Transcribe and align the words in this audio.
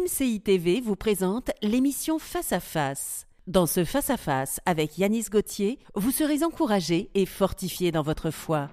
MCI 0.00 0.40
TV 0.40 0.80
vous 0.80 0.96
présente 0.96 1.50
l'émission 1.62 2.18
Face 2.18 2.52
à 2.52 2.60
Face. 2.60 3.26
Dans 3.46 3.66
ce 3.66 3.84
Face 3.84 4.08
à 4.08 4.16
Face 4.16 4.58
avec 4.64 4.96
Yanis 4.96 5.26
Gauthier, 5.30 5.78
vous 5.94 6.10
serez 6.10 6.42
encouragé 6.42 7.10
et 7.14 7.26
fortifié 7.26 7.92
dans 7.92 8.00
votre 8.00 8.30
foi. 8.30 8.68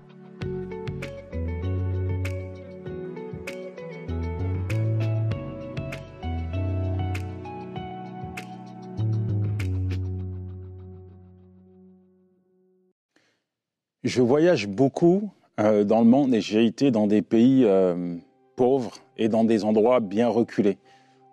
Je 14.04 14.22
voyage 14.22 14.68
beaucoup 14.68 15.30
euh, 15.60 15.84
dans 15.84 16.00
le 16.00 16.08
monde 16.08 16.34
et 16.34 16.40
j'ai 16.40 16.66
été 16.66 16.92
dans 16.92 17.08
des 17.08 17.22
pays 17.22 17.66
euh, 17.66 18.16
pauvres 18.56 18.98
et 19.18 19.28
dans 19.28 19.44
des 19.44 19.66
endroits 19.66 20.00
bien 20.00 20.28
reculés, 20.30 20.78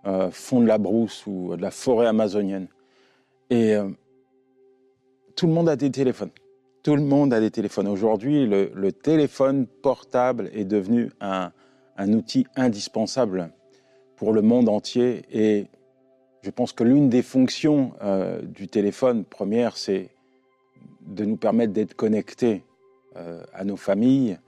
euh, 0.07 0.30
fond 0.30 0.61
de 0.61 0.66
la 0.66 0.79
brousse 0.79 1.27
ou 1.27 1.57
de 1.57 1.63
la 1.63 1.71
forêt 1.71 2.07
amazonienne. 2.07 2.68
Et 3.50 3.75
euh, 3.75 3.89
tout 5.36 5.46
le 5.46 5.53
monde 5.53 5.68
a 5.68 5.76
des 5.76 5.90
téléphones. 5.90 6.31
Tout 6.82 6.96
le 6.96 7.03
monde 7.03 7.32
a 7.32 7.40
des 7.40 7.50
téléphones. 7.50 7.89
Aujourd'hui, 7.89 8.46
le, 8.46 8.93
téléphone 8.93 9.67
portable 9.67 10.50
est 10.53 10.64
devenu 10.64 11.11
un, 11.21 11.50
un 11.96 12.12
outil 12.12 12.46
indispensable 12.57 13.50
pour 14.17 14.32
le 14.32 14.43
monde 14.43 14.68
entier. 14.68 15.22
Et 15.32 15.67
je 16.43 16.50
pense 16.50 16.73
que 16.73 16.84
l'une 16.84 17.09
des 17.09 17.23
fonctions 17.23 17.95
euh, 18.03 18.43
du 18.43 18.68
téléphone 18.68 19.25
première, 19.25 19.79
c'est 19.79 20.11
de 21.00 21.25
nous 21.25 21.36
permettre 21.36 21.73
d'être 21.73 21.95
connectés 21.95 22.64
euh, 23.17 23.43
à 23.54 23.64
nos 23.64 23.76
familles 23.76 24.39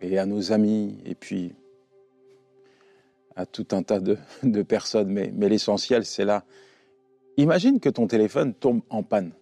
et 0.00 0.18
à 0.18 0.26
nos 0.26 0.52
amis, 0.52 0.98
et 1.04 1.14
puis 1.14 1.54
à 3.36 3.46
tout 3.46 3.66
un 3.72 3.82
tas 3.82 4.00
de, 4.00 4.16
de 4.42 4.62
personnes. 4.62 5.08
Mais, 5.08 5.32
mais 5.34 5.48
l'essentiel, 5.48 6.04
c'est 6.04 6.24
là. 6.24 6.44
Imagine 7.36 7.80
que 7.80 7.88
ton 7.88 8.06
téléphone 8.06 8.54
tombe 8.54 8.82
en 8.90 9.02
panne. 9.02 9.32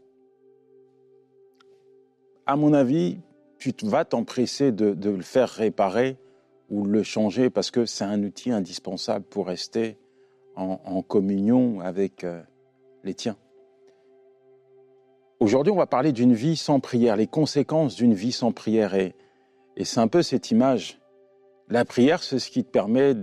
À 2.46 2.56
mon 2.56 2.72
avis, 2.72 3.18
tu 3.58 3.72
vas 3.84 4.04
t'empresser 4.04 4.72
de, 4.72 4.94
de 4.94 5.10
le 5.10 5.22
faire 5.22 5.48
réparer 5.48 6.16
ou 6.70 6.84
le 6.84 7.02
changer 7.02 7.50
parce 7.50 7.70
que 7.70 7.86
c'est 7.86 8.04
un 8.04 8.22
outil 8.22 8.50
indispensable 8.50 9.24
pour 9.24 9.46
rester 9.46 9.96
en, 10.56 10.80
en 10.84 11.02
communion 11.02 11.80
avec 11.80 12.24
euh, 12.24 12.42
les 13.04 13.14
tiens. 13.14 13.36
Aujourd'hui, 15.40 15.72
on 15.72 15.76
va 15.76 15.86
parler 15.86 16.12
d'une 16.12 16.34
vie 16.34 16.56
sans 16.56 16.80
prière, 16.80 17.16
les 17.16 17.28
conséquences 17.28 17.94
d'une 17.94 18.14
vie 18.14 18.32
sans 18.32 18.50
prière. 18.52 18.94
Et, 18.94 19.14
et 19.76 19.84
c'est 19.84 20.00
un 20.00 20.08
peu 20.08 20.22
cette 20.22 20.50
image. 20.50 21.00
La 21.68 21.84
prière, 21.84 22.22
c'est 22.22 22.38
ce 22.38 22.50
qui 22.50 22.64
te 22.64 22.70
permet 22.70 23.14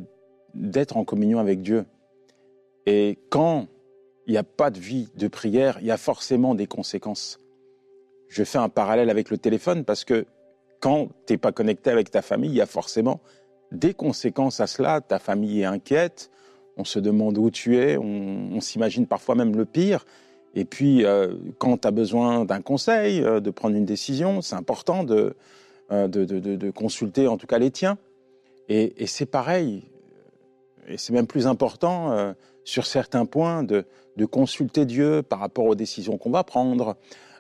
d'être 0.56 0.98
en 0.98 1.03
communion 1.03 1.39
avec 1.39 1.61
Dieu. 1.61 1.86
Et 2.86 3.17
quand 3.30 3.67
il 4.28 4.31
n'y 4.31 4.38
a 4.38 4.44
pas 4.44 4.72
de 4.72 4.80
vie 4.80 5.09
de 5.16 5.28
prière, 5.28 5.78
il 5.81 5.88
y 5.88 5.92
a 5.92 5.98
forcément 5.98 6.56
des 6.56 6.67
conséquences. 6.67 7.39
Je 8.28 8.44
fais 8.44 8.58
un 8.58 8.70
parallèle 8.70 9.09
avec 9.09 9.30
le 9.30 9.38
téléphone 9.38 9.83
parce 9.83 10.03
que 10.03 10.26
quand 10.80 11.09
tu 11.26 11.33
n'es 11.33 11.38
pas 11.38 11.52
connecté 11.52 11.89
avec 11.89 12.11
ta 12.11 12.22
famille, 12.22 12.50
il 12.50 12.56
y 12.56 12.61
a 12.61 12.66
forcément 12.66 13.22
des 13.72 13.94
conséquences 13.94 14.59
à 14.59 14.67
cela. 14.67 15.02
Ta 15.02 15.20
famille 15.20 15.61
est 15.61 15.66
inquiète, 15.66 16.31
on 16.78 16.83
se 16.83 17.00
demande 17.00 17.38
où 17.38 17.50
tu 17.50 17.78
es, 17.78 17.98
on, 17.98 18.59
s'imagine 18.61 19.08
parfois 19.08 19.36
même 19.36 19.56
le 19.56 19.66
pire. 19.66 20.06
Et 20.56 20.66
puis, 20.66 21.06
euh, 21.06 21.36
quand 21.58 21.78
tu 21.80 21.88
as 21.88 21.92
besoin 21.92 22.45
d'un 22.45 22.61
conseil, 22.61 23.22
euh, 23.22 23.39
de 23.39 23.50
prendre 23.52 23.76
une 23.76 23.86
décision, 23.86 24.42
c'est 24.42 24.56
important 24.56 25.03
de, 25.03 25.36
euh, 25.92 26.08
de, 26.08 26.72
consulter 26.72 27.28
en 27.28 27.38
tout 27.38 27.48
cas 27.48 27.59
les 27.59 27.72
tiens. 27.72 27.98
Et 28.67 29.06
c'est 29.06 29.28
pareil, 29.28 29.83
et 30.88 30.97
c'est 30.97 31.14
même 31.14 31.28
plus 31.28 31.47
important 31.47 32.11
euh, 32.11 32.33
sur 32.64 32.86
certains 32.86 33.25
points 33.25 33.64
de, 33.64 33.86
consulter 34.31 34.86
Dieu 34.86 35.23
par 35.23 35.39
rapport 35.39 35.66
aux 35.66 35.75
décisions 35.75 36.17
qu'on 36.17 36.31
va 36.31 36.44
prendre, 36.44 36.95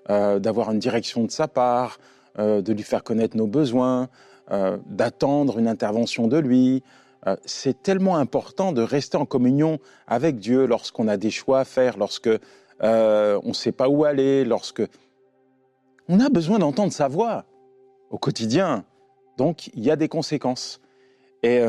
euh, 0.09 0.39
d'avoir 0.39 0.71
une 0.71 0.79
direction 0.79 1.23
de 1.23 1.31
sa 1.31 1.47
part, 1.47 1.99
euh, 2.37 2.61
de 2.61 2.73
lui 2.73 2.83
faire 2.83 3.03
connaître 3.03 3.37
nos 3.37 3.47
besoins, 3.47 4.09
d'attendre 4.85 5.57
une 5.57 5.67
intervention 5.67 6.27
de 6.27 6.37
lui. 6.37 6.83
C'est 7.45 7.81
tellement 7.81 8.17
important 8.17 8.73
de 8.73 8.83
rester 8.83 9.17
en 9.17 9.25
communion 9.25 9.79
avec 10.05 10.37
Dieu 10.37 10.67
lorsqu'on 10.67 11.07
a 11.07 11.17
des 11.17 11.31
choix 11.31 11.61
à 11.61 11.65
faire, 11.65 11.97
lorsque 11.97 12.29
on 12.79 13.41
ne 13.43 13.53
sait 13.53 13.71
pas 13.71 13.89
où 13.89 14.05
aller, 14.05 14.45
lorsque 14.45 14.83
on 16.07 16.19
a 16.19 16.29
besoin 16.29 16.59
d'entendre 16.59 16.93
sa 16.93 17.07
voix 17.07 17.45
au 18.11 18.19
quotidien. 18.19 18.85
Donc 19.37 19.71
il 19.73 19.83
y 19.83 19.89
a 19.89 19.95
des 19.95 20.09
conséquences. 20.09 20.79
Et 21.41 21.63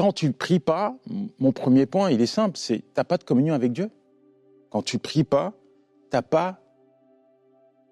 quand 0.00 0.14
tu 0.14 0.32
pries 0.32 0.60
pas, 0.60 0.96
mon 1.38 1.52
premier 1.52 1.84
point, 1.84 2.10
il 2.10 2.22
est 2.22 2.26
simple, 2.26 2.56
c'est 2.56 2.78
tu 2.78 2.84
n'as 2.96 3.04
pas 3.04 3.18
de 3.18 3.22
communion 3.22 3.52
avec 3.52 3.70
Dieu. 3.70 3.90
Quand 4.70 4.80
tu 4.80 4.98
pries 4.98 5.24
pas, 5.24 5.52
tu 6.10 6.16
n'as 6.16 6.22
pas 6.22 6.58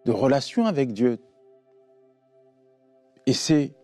de 0.07 0.13
relation 0.13 0.65
avec 0.65 0.95
Dieu. 0.95 1.19
Et 3.27 3.35
c'est 3.35 3.75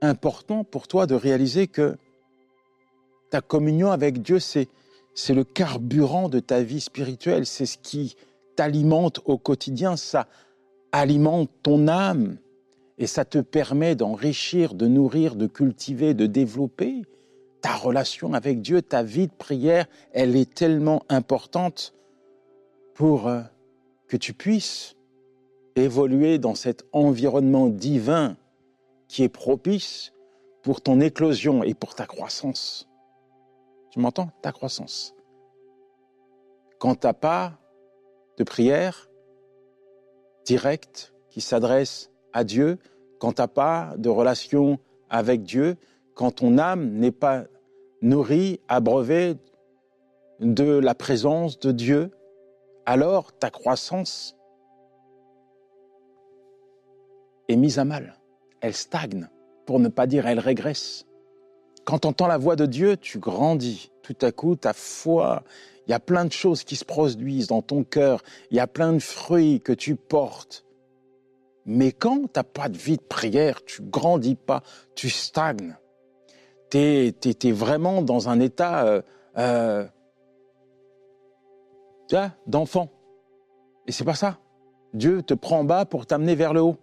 important 0.00 0.64
pour 0.64 0.88
toi 0.88 1.06
de 1.06 1.14
réaliser 1.14 1.68
que 1.68 1.96
ta 3.30 3.40
communion 3.40 3.92
avec 3.92 4.22
Dieu, 4.22 4.40
c'est, 4.40 4.66
c'est 5.14 5.34
le 5.34 5.44
carburant 5.44 6.28
de 6.28 6.40
ta 6.40 6.64
vie 6.64 6.80
spirituelle, 6.80 7.46
c'est 7.46 7.66
ce 7.66 7.78
qui 7.78 8.16
t'alimente 8.56 9.20
au 9.24 9.38
quotidien, 9.38 9.94
ça 9.94 10.26
alimente 10.90 11.48
ton 11.62 11.86
âme 11.86 12.38
et 12.98 13.06
ça 13.06 13.24
te 13.24 13.38
permet 13.38 13.94
d'enrichir, 13.94 14.74
de 14.74 14.88
nourrir, 14.88 15.36
de 15.36 15.46
cultiver, 15.46 16.12
de 16.12 16.26
développer 16.26 17.04
ta 17.60 17.74
relation 17.74 18.32
avec 18.34 18.62
Dieu, 18.62 18.82
ta 18.82 19.02
vie 19.02 19.28
de 19.28 19.32
prière, 19.32 19.86
elle 20.12 20.36
est 20.36 20.52
tellement 20.52 21.02
importante 21.08 21.94
pour 22.94 23.28
euh, 23.28 23.40
que 24.08 24.16
tu 24.16 24.34
puisses 24.34 24.96
évoluer 25.76 26.38
dans 26.38 26.54
cet 26.54 26.84
environnement 26.92 27.68
divin 27.68 28.36
qui 29.08 29.22
est 29.22 29.28
propice 29.28 30.12
pour 30.62 30.80
ton 30.80 31.00
éclosion 31.00 31.62
et 31.62 31.74
pour 31.74 31.94
ta 31.94 32.06
croissance. 32.06 32.88
Tu 33.90 33.98
m'entends? 33.98 34.30
Ta 34.42 34.52
croissance. 34.52 35.14
Quand 36.78 36.94
tu 36.94 37.06
n'as 37.06 37.12
pas 37.12 37.58
de 38.38 38.44
prière 38.44 39.10
directe 40.44 41.12
qui 41.28 41.40
s'adresse 41.40 42.10
à 42.32 42.44
Dieu, 42.44 42.78
quand 43.18 43.34
tu 43.34 43.42
n'as 43.42 43.48
pas 43.48 43.94
de 43.98 44.08
relation 44.08 44.78
avec 45.08 45.42
Dieu, 45.42 45.76
quand 46.20 46.32
ton 46.32 46.58
âme 46.58 46.90
n'est 46.98 47.12
pas 47.12 47.44
nourrie, 48.02 48.60
abreuvée 48.68 49.38
de 50.38 50.64
la 50.64 50.94
présence 50.94 51.58
de 51.58 51.72
Dieu, 51.72 52.10
alors 52.84 53.32
ta 53.32 53.48
croissance 53.48 54.36
est 57.48 57.56
mise 57.56 57.78
à 57.78 57.86
mal. 57.86 58.20
Elle 58.60 58.74
stagne, 58.74 59.30
pour 59.64 59.80
ne 59.80 59.88
pas 59.88 60.06
dire 60.06 60.26
elle 60.26 60.40
régresse. 60.40 61.06
Quand 61.86 62.00
tu 62.00 62.08
entends 62.08 62.26
la 62.26 62.36
voix 62.36 62.54
de 62.54 62.66
Dieu, 62.66 62.98
tu 62.98 63.18
grandis. 63.18 63.90
Tout 64.02 64.18
à 64.20 64.30
coup, 64.30 64.56
ta 64.56 64.74
foi, 64.74 65.42
il 65.86 65.90
y 65.90 65.94
a 65.94 66.00
plein 66.00 66.26
de 66.26 66.32
choses 66.32 66.64
qui 66.64 66.76
se 66.76 66.84
produisent 66.84 67.46
dans 67.46 67.62
ton 67.62 67.82
cœur, 67.82 68.22
il 68.50 68.58
y 68.58 68.60
a 68.60 68.66
plein 68.66 68.92
de 68.92 68.98
fruits 68.98 69.62
que 69.62 69.72
tu 69.72 69.96
portes. 69.96 70.66
Mais 71.64 71.92
quand 71.92 72.24
tu 72.24 72.30
n'as 72.36 72.44
pas 72.44 72.68
de 72.68 72.76
vie 72.76 72.98
de 72.98 73.02
prière, 73.02 73.64
tu 73.64 73.80
grandis 73.80 74.34
pas, 74.34 74.62
tu 74.94 75.08
stagnes. 75.08 75.78
Tu 76.70 76.78
es, 76.78 77.52
vraiment 77.52 78.02
dans 78.02 78.28
un 78.28 78.40
état 78.40 78.84
euh, 78.84 79.02
euh, 79.38 79.86
d'enfant. 82.46 82.88
Et 83.86 83.92
c'est 83.92 84.04
pas 84.04 84.14
ça. 84.14 84.38
Dieu 84.94 85.22
te 85.22 85.34
prend 85.34 85.60
en 85.60 85.64
bas 85.64 85.84
pour 85.84 86.06
t'amener 86.06 86.34
vers 86.34 86.52
le 86.52 86.60
haut. 86.60 86.76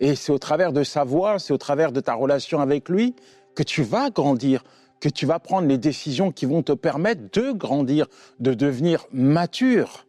Et 0.00 0.14
c'est 0.14 0.32
au 0.32 0.38
travers 0.38 0.72
de 0.72 0.82
sa 0.82 1.04
voix, 1.04 1.38
c'est 1.38 1.52
au 1.52 1.58
travers 1.58 1.92
de 1.92 2.00
ta 2.00 2.14
relation 2.14 2.60
avec 2.60 2.88
lui 2.88 3.14
que 3.54 3.62
tu 3.62 3.82
vas 3.82 4.10
grandir, 4.10 4.64
que 5.00 5.08
tu 5.08 5.26
vas 5.26 5.38
prendre 5.38 5.68
les 5.68 5.78
décisions 5.78 6.32
qui 6.32 6.46
vont 6.46 6.62
te 6.62 6.72
permettre 6.72 7.22
de 7.32 7.52
grandir, 7.52 8.06
de 8.40 8.54
devenir 8.54 9.06
mature. 9.12 10.06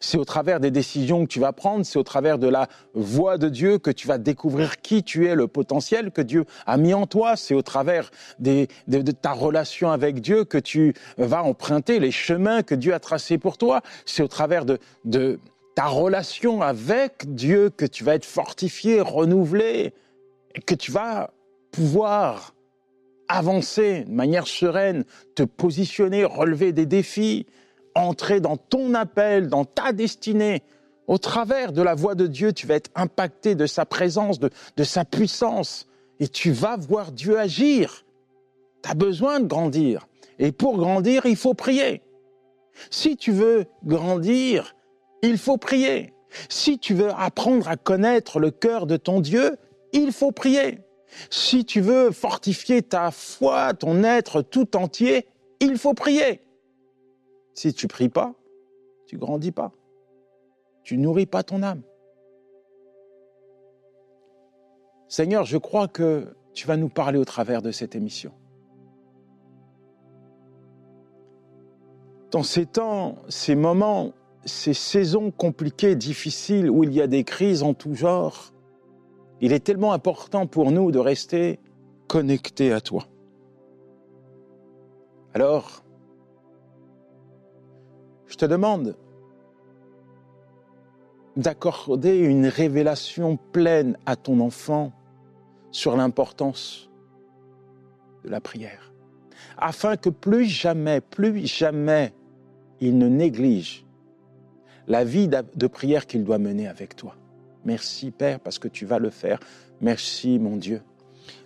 C'est 0.00 0.18
au 0.18 0.24
travers 0.24 0.60
des 0.60 0.70
décisions 0.70 1.24
que 1.24 1.30
tu 1.30 1.40
vas 1.40 1.52
prendre, 1.52 1.84
c'est 1.84 1.98
au 1.98 2.02
travers 2.02 2.38
de 2.38 2.48
la 2.48 2.68
voix 2.94 3.38
de 3.38 3.48
Dieu 3.48 3.78
que 3.78 3.90
tu 3.90 4.06
vas 4.06 4.18
découvrir 4.18 4.80
qui 4.80 5.02
tu 5.02 5.26
es, 5.26 5.34
le 5.34 5.48
potentiel 5.48 6.10
que 6.10 6.22
Dieu 6.22 6.44
a 6.66 6.76
mis 6.76 6.94
en 6.94 7.06
toi. 7.06 7.36
C'est 7.36 7.54
au 7.54 7.62
travers 7.62 8.10
de, 8.38 8.66
ta 9.12 9.32
relation 9.32 9.90
avec 9.90 10.20
Dieu 10.20 10.44
que 10.44 10.58
tu 10.58 10.94
vas 11.18 11.42
emprunter 11.42 11.98
les 11.98 12.10
chemins 12.10 12.62
que 12.62 12.74
Dieu 12.74 12.94
a 12.94 13.00
tracés 13.00 13.38
pour 13.38 13.58
toi. 13.58 13.82
C'est 14.04 14.22
au 14.22 14.28
travers 14.28 14.64
de, 14.64 15.38
ta 15.74 15.86
relation 15.86 16.62
avec 16.62 17.34
Dieu 17.34 17.70
que 17.70 17.84
tu 17.84 18.04
vas 18.04 18.14
être 18.14 18.24
fortifié, 18.24 19.00
renouvelé, 19.00 19.92
que 20.66 20.74
tu 20.74 20.92
vas 20.92 21.30
pouvoir 21.72 22.54
avancer 23.28 24.04
de 24.04 24.12
manière 24.12 24.46
sereine, 24.46 25.04
te 25.34 25.42
positionner, 25.42 26.24
relever 26.24 26.72
des 26.72 26.86
défis, 26.86 27.46
entrer 27.94 28.40
dans 28.40 28.56
ton 28.56 28.94
appel, 28.94 29.48
dans 29.48 29.64
ta 29.64 29.92
destinée. 29.92 30.62
Au 31.06 31.18
travers 31.18 31.72
de 31.72 31.82
la 31.82 31.94
voix 31.94 32.14
de 32.14 32.26
Dieu, 32.26 32.52
tu 32.52 32.66
vas 32.66 32.74
être 32.74 32.90
impacté 32.94 33.54
de 33.54 33.66
sa 33.66 33.84
présence, 33.84 34.38
de, 34.38 34.50
de 34.76 34.84
sa 34.84 35.04
puissance, 35.04 35.86
et 36.18 36.28
tu 36.28 36.50
vas 36.52 36.76
voir 36.76 37.12
Dieu 37.12 37.38
agir. 37.38 38.04
Tu 38.82 38.90
as 38.90 38.94
besoin 38.94 39.40
de 39.40 39.46
grandir. 39.46 40.06
Et 40.38 40.52
pour 40.52 40.76
grandir, 40.76 41.26
il 41.26 41.36
faut 41.36 41.54
prier. 41.54 42.02
Si 42.90 43.16
tu 43.16 43.32
veux 43.32 43.66
grandir, 43.84 44.74
il 45.22 45.38
faut 45.38 45.58
prier. 45.58 46.12
Si 46.48 46.78
tu 46.78 46.94
veux 46.94 47.10
apprendre 47.16 47.68
à 47.68 47.76
connaître 47.76 48.40
le 48.40 48.50
cœur 48.50 48.86
de 48.86 48.96
ton 48.96 49.20
Dieu, 49.20 49.56
il 49.92 50.12
faut 50.12 50.32
prier. 50.32 50.80
Si 51.30 51.64
tu 51.64 51.80
veux 51.80 52.10
fortifier 52.10 52.82
ta 52.82 53.10
foi, 53.10 53.72
ton 53.74 54.02
être 54.02 54.42
tout 54.42 54.76
entier, 54.76 55.26
il 55.60 55.78
faut 55.78 55.94
prier. 55.94 56.43
Si 57.54 57.72
tu 57.72 57.86
pries 57.88 58.08
pas, 58.08 58.34
tu 59.06 59.16
grandis 59.16 59.52
pas. 59.52 59.72
Tu 60.82 60.98
nourris 60.98 61.26
pas 61.26 61.42
ton 61.42 61.62
âme. 61.62 61.82
Seigneur, 65.08 65.44
je 65.44 65.56
crois 65.56 65.86
que 65.88 66.34
tu 66.52 66.66
vas 66.66 66.76
nous 66.76 66.88
parler 66.88 67.18
au 67.18 67.24
travers 67.24 67.62
de 67.62 67.70
cette 67.70 67.94
émission. 67.94 68.32
Dans 72.32 72.42
ces 72.42 72.66
temps, 72.66 73.18
ces 73.28 73.54
moments, 73.54 74.12
ces 74.44 74.74
saisons 74.74 75.30
compliquées, 75.30 75.94
difficiles, 75.94 76.68
où 76.68 76.82
il 76.82 76.92
y 76.92 77.00
a 77.00 77.06
des 77.06 77.22
crises 77.22 77.62
en 77.62 77.74
tout 77.74 77.94
genre, 77.94 78.52
il 79.40 79.52
est 79.52 79.60
tellement 79.60 79.92
important 79.92 80.46
pour 80.46 80.72
nous 80.72 80.90
de 80.90 80.98
rester 80.98 81.60
connectés 82.08 82.72
à 82.72 82.80
toi. 82.80 83.06
Alors, 85.32 85.83
je 88.34 88.38
te 88.38 88.46
demande 88.46 88.96
d'accorder 91.36 92.16
une 92.18 92.48
révélation 92.48 93.36
pleine 93.36 93.96
à 94.06 94.16
ton 94.16 94.40
enfant 94.40 94.92
sur 95.70 95.96
l'importance 95.96 96.90
de 98.24 98.30
la 98.30 98.40
prière, 98.40 98.92
afin 99.56 99.96
que 99.96 100.08
plus 100.08 100.46
jamais, 100.46 101.00
plus 101.00 101.46
jamais, 101.46 102.12
il 102.80 102.98
ne 102.98 103.06
néglige 103.06 103.86
la 104.88 105.04
vie 105.04 105.28
de 105.28 105.66
prière 105.68 106.08
qu'il 106.08 106.24
doit 106.24 106.38
mener 106.38 106.66
avec 106.66 106.96
toi. 106.96 107.14
Merci 107.64 108.10
Père 108.10 108.40
parce 108.40 108.58
que 108.58 108.66
tu 108.66 108.84
vas 108.84 108.98
le 108.98 109.10
faire. 109.10 109.38
Merci 109.80 110.40
mon 110.40 110.56
Dieu. 110.56 110.82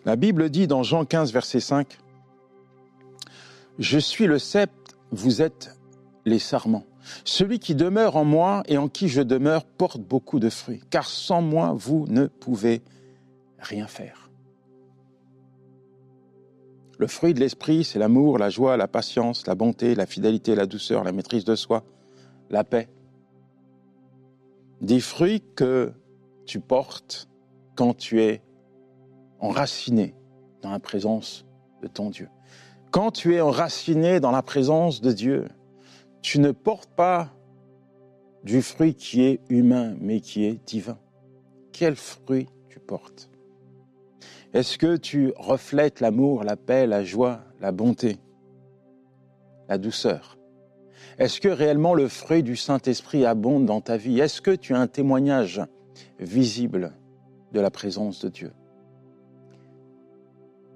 La 0.06 0.16
Bible 0.16 0.48
dit 0.48 0.66
dans 0.66 0.82
Jean 0.82 1.04
15, 1.04 1.34
verset 1.34 1.60
5, 1.60 1.98
Je 3.78 3.98
suis 3.98 4.26
le 4.26 4.38
sceptre, 4.38 4.96
vous 5.10 5.42
êtes 5.42 5.77
les 6.28 6.38
sarments. 6.38 6.84
Celui 7.24 7.58
qui 7.58 7.74
demeure 7.74 8.16
en 8.16 8.24
moi 8.24 8.62
et 8.66 8.78
en 8.78 8.88
qui 8.88 9.08
je 9.08 9.22
demeure 9.22 9.64
porte 9.64 10.00
beaucoup 10.00 10.38
de 10.38 10.50
fruits, 10.50 10.82
car 10.90 11.08
sans 11.08 11.42
moi, 11.42 11.72
vous 11.74 12.06
ne 12.08 12.26
pouvez 12.26 12.82
rien 13.58 13.86
faire. 13.86 14.30
Le 16.98 17.06
fruit 17.06 17.32
de 17.32 17.40
l'esprit, 17.40 17.84
c'est 17.84 17.98
l'amour, 17.98 18.38
la 18.38 18.50
joie, 18.50 18.76
la 18.76 18.88
patience, 18.88 19.46
la 19.46 19.54
bonté, 19.54 19.94
la 19.94 20.06
fidélité, 20.06 20.56
la 20.56 20.66
douceur, 20.66 21.04
la 21.04 21.12
maîtrise 21.12 21.44
de 21.44 21.54
soi, 21.54 21.84
la 22.50 22.64
paix. 22.64 22.88
Des 24.80 25.00
fruits 25.00 25.42
que 25.54 25.92
tu 26.44 26.58
portes 26.58 27.28
quand 27.76 27.96
tu 27.96 28.20
es 28.20 28.42
enraciné 29.38 30.14
dans 30.62 30.70
la 30.70 30.80
présence 30.80 31.44
de 31.82 31.86
ton 31.86 32.10
Dieu. 32.10 32.28
Quand 32.90 33.12
tu 33.12 33.36
es 33.36 33.40
enraciné 33.40 34.18
dans 34.18 34.32
la 34.32 34.42
présence 34.42 35.00
de 35.00 35.12
Dieu, 35.12 35.46
tu 36.22 36.40
ne 36.40 36.52
portes 36.52 36.90
pas 36.90 37.32
du 38.44 38.62
fruit 38.62 38.94
qui 38.94 39.22
est 39.22 39.40
humain, 39.48 39.96
mais 40.00 40.20
qui 40.20 40.44
est 40.44 40.64
divin. 40.66 40.98
Quel 41.72 41.96
fruit 41.96 42.48
tu 42.68 42.80
portes? 42.80 43.30
Est-ce 44.54 44.78
que 44.78 44.96
tu 44.96 45.32
reflètes 45.36 46.00
l'amour, 46.00 46.44
la 46.44 46.56
paix, 46.56 46.86
la 46.86 47.04
joie, 47.04 47.40
la 47.60 47.72
bonté, 47.72 48.18
la 49.68 49.78
douceur? 49.78 50.38
Est-ce 51.18 51.40
que 51.40 51.48
réellement 51.48 51.94
le 51.94 52.08
fruit 52.08 52.42
du 52.42 52.56
Saint-Esprit 52.56 53.26
abonde 53.26 53.66
dans 53.66 53.80
ta 53.80 53.96
vie? 53.96 54.20
Est-ce 54.20 54.40
que 54.40 54.54
tu 54.54 54.74
as 54.74 54.80
un 54.80 54.86
témoignage 54.86 55.60
visible 56.18 56.92
de 57.52 57.60
la 57.60 57.70
présence 57.70 58.24
de 58.24 58.28
Dieu? 58.28 58.52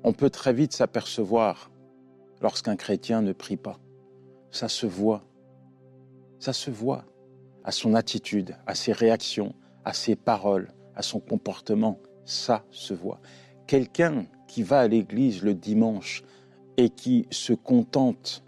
On 0.04 0.12
peut 0.12 0.30
très 0.30 0.52
vite 0.52 0.72
s'apercevoir 0.72 1.70
lorsqu'un 2.40 2.76
chrétien 2.76 3.22
ne 3.22 3.32
prie 3.32 3.56
pas. 3.56 3.78
Ça 4.50 4.68
se 4.68 4.84
voit. 4.84 5.24
Ça 6.42 6.52
se 6.52 6.72
voit 6.72 7.04
à 7.62 7.70
son 7.70 7.94
attitude, 7.94 8.56
à 8.66 8.74
ses 8.74 8.90
réactions, 8.90 9.54
à 9.84 9.92
ses 9.92 10.16
paroles, 10.16 10.72
à 10.96 11.02
son 11.02 11.20
comportement. 11.20 12.00
Ça 12.24 12.64
se 12.72 12.94
voit. 12.94 13.20
Quelqu'un 13.68 14.26
qui 14.48 14.64
va 14.64 14.80
à 14.80 14.88
l'église 14.88 15.44
le 15.44 15.54
dimanche 15.54 16.24
et 16.78 16.90
qui 16.90 17.28
se 17.30 17.52
contente 17.52 18.42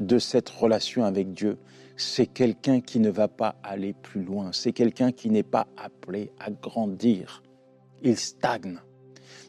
de 0.00 0.18
cette 0.18 0.48
relation 0.48 1.04
avec 1.04 1.32
Dieu, 1.32 1.58
c'est 1.96 2.26
quelqu'un 2.26 2.80
qui 2.80 2.98
ne 2.98 3.08
va 3.08 3.28
pas 3.28 3.54
aller 3.62 3.92
plus 3.92 4.24
loin, 4.24 4.50
c'est 4.52 4.72
quelqu'un 4.72 5.12
qui 5.12 5.30
n'est 5.30 5.44
pas 5.44 5.68
appelé 5.76 6.32
à 6.40 6.50
grandir. 6.50 7.44
Il 8.02 8.16
stagne. 8.16 8.80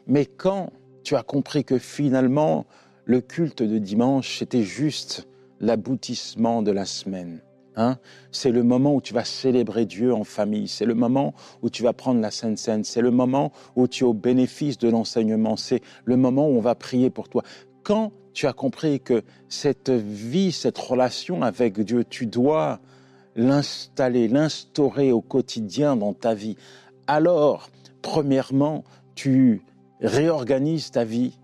Mais 0.06 0.28
quand 0.28 0.72
tu 1.04 1.16
as 1.16 1.24
compris 1.24 1.66
que 1.66 1.80
finalement, 1.80 2.68
le 3.06 3.20
culte 3.20 3.64
de 3.64 3.80
dimanche, 3.80 4.38
c'était 4.38 4.62
juste 4.62 5.28
l'aboutissement 5.60 6.62
de 6.62 6.70
la 6.70 6.86
semaine, 6.86 7.42
Hein? 7.76 7.98
c'est 8.32 8.52
le 8.52 8.64
moment 8.64 8.96
où 8.96 9.02
tu 9.02 9.14
vas 9.14 9.24
célébrer 9.24 9.86
Dieu 9.86 10.14
en 10.14 10.24
famille. 10.24 10.68
C'est 10.68 10.86
le 10.86 10.96
moment 10.96 11.34
où 11.62 11.70
tu 11.70 11.84
vas 11.84 11.94
prendre 11.94 12.20
la 12.20 12.32
Sainte 12.32 12.58
Seine. 12.58 12.84
C'est 12.84 13.02
le 13.02 13.12
moment 13.12 13.52
où 13.76 13.88
tu 13.88 14.04
es 14.04 14.08
au 14.08 14.14
bénéfice 14.14 14.78
de 14.78 14.90
l'enseignement. 14.90 15.56
C'est 15.56 15.82
le 16.04 16.18
moment 16.18 16.48
où 16.48 16.58
on 16.58 16.62
va 16.62 16.76
prier 16.76 17.10
pour 17.10 17.30
toi. 17.30 17.44
Quand 17.84 18.12
tu 18.34 18.48
as 18.48 18.54
compris 18.54 19.00
que 19.00 19.24
cette 19.48 19.90
vie, 19.90 20.52
cette 20.52 20.78
relation 20.78 21.42
avec 21.42 21.80
Dieu, 21.80 22.04
tu 22.04 22.26
dois 22.26 22.80
l'installer, 23.36 24.28
l'instaurer 24.28 25.12
au 25.12 25.22
quotidien 25.22 25.96
dans 25.96 26.14
ta 26.14 26.34
vie. 26.34 26.58
Alors, 27.08 27.70
premièrement, 28.02 28.84
tu 29.16 29.62
réorganises 30.02 30.92
ta 30.92 31.04
vie, 31.04 31.39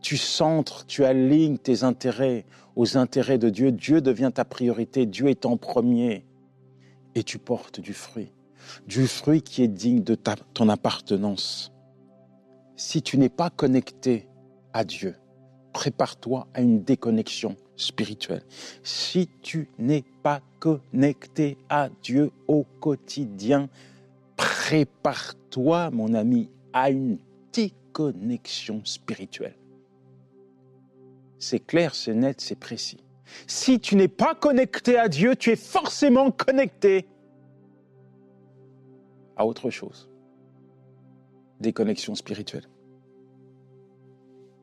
tu 0.00 0.16
centres, 0.16 0.86
tu 0.86 1.04
alignes 1.04 1.58
tes 1.58 1.82
intérêts 1.82 2.44
aux 2.76 2.96
intérêts 2.96 3.38
de 3.38 3.50
Dieu. 3.50 3.72
Dieu 3.72 4.00
devient 4.00 4.30
ta 4.32 4.44
priorité, 4.44 5.06
Dieu 5.06 5.28
est 5.28 5.46
en 5.46 5.56
premier. 5.56 6.24
Et 7.14 7.24
tu 7.24 7.38
portes 7.38 7.80
du 7.80 7.94
fruit, 7.94 8.32
du 8.86 9.06
fruit 9.06 9.42
qui 9.42 9.62
est 9.62 9.68
digne 9.68 10.02
de 10.02 10.16
ton 10.54 10.68
appartenance. 10.68 11.72
Si 12.76 13.02
tu 13.02 13.18
n'es 13.18 13.28
pas 13.28 13.50
connecté 13.50 14.28
à 14.72 14.84
Dieu, 14.84 15.16
prépare-toi 15.72 16.46
à 16.54 16.60
une 16.60 16.82
déconnexion 16.82 17.56
spirituelle. 17.76 18.42
Si 18.82 19.28
tu 19.42 19.68
n'es 19.78 20.04
pas 20.22 20.40
connecté 20.60 21.58
à 21.68 21.88
Dieu 22.02 22.30
au 22.46 22.64
quotidien, 22.80 23.68
prépare-toi, 24.36 25.90
mon 25.90 26.14
ami, 26.14 26.50
à 26.72 26.90
une 26.90 27.18
déconnexion 27.52 28.82
spirituelle. 28.84 29.56
C'est 31.38 31.60
clair, 31.60 31.94
c'est 31.94 32.14
net, 32.14 32.40
c'est 32.40 32.58
précis. 32.58 32.98
Si 33.46 33.78
tu 33.78 33.96
n'es 33.96 34.08
pas 34.08 34.34
connecté 34.34 34.98
à 34.98 35.08
Dieu, 35.08 35.36
tu 35.36 35.50
es 35.50 35.56
forcément 35.56 36.30
connecté 36.30 37.06
à 39.36 39.46
autre 39.46 39.70
chose. 39.70 40.08
Déconnexion 41.60 42.14
spirituelle. 42.14 42.68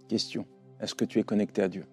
Question. 0.09 0.45
Est-ce 0.79 0.95
que 0.95 1.05
tu 1.05 1.19
es 1.19 1.23
connecté 1.23 1.61
à 1.61 1.67
Dieu? 1.67 1.85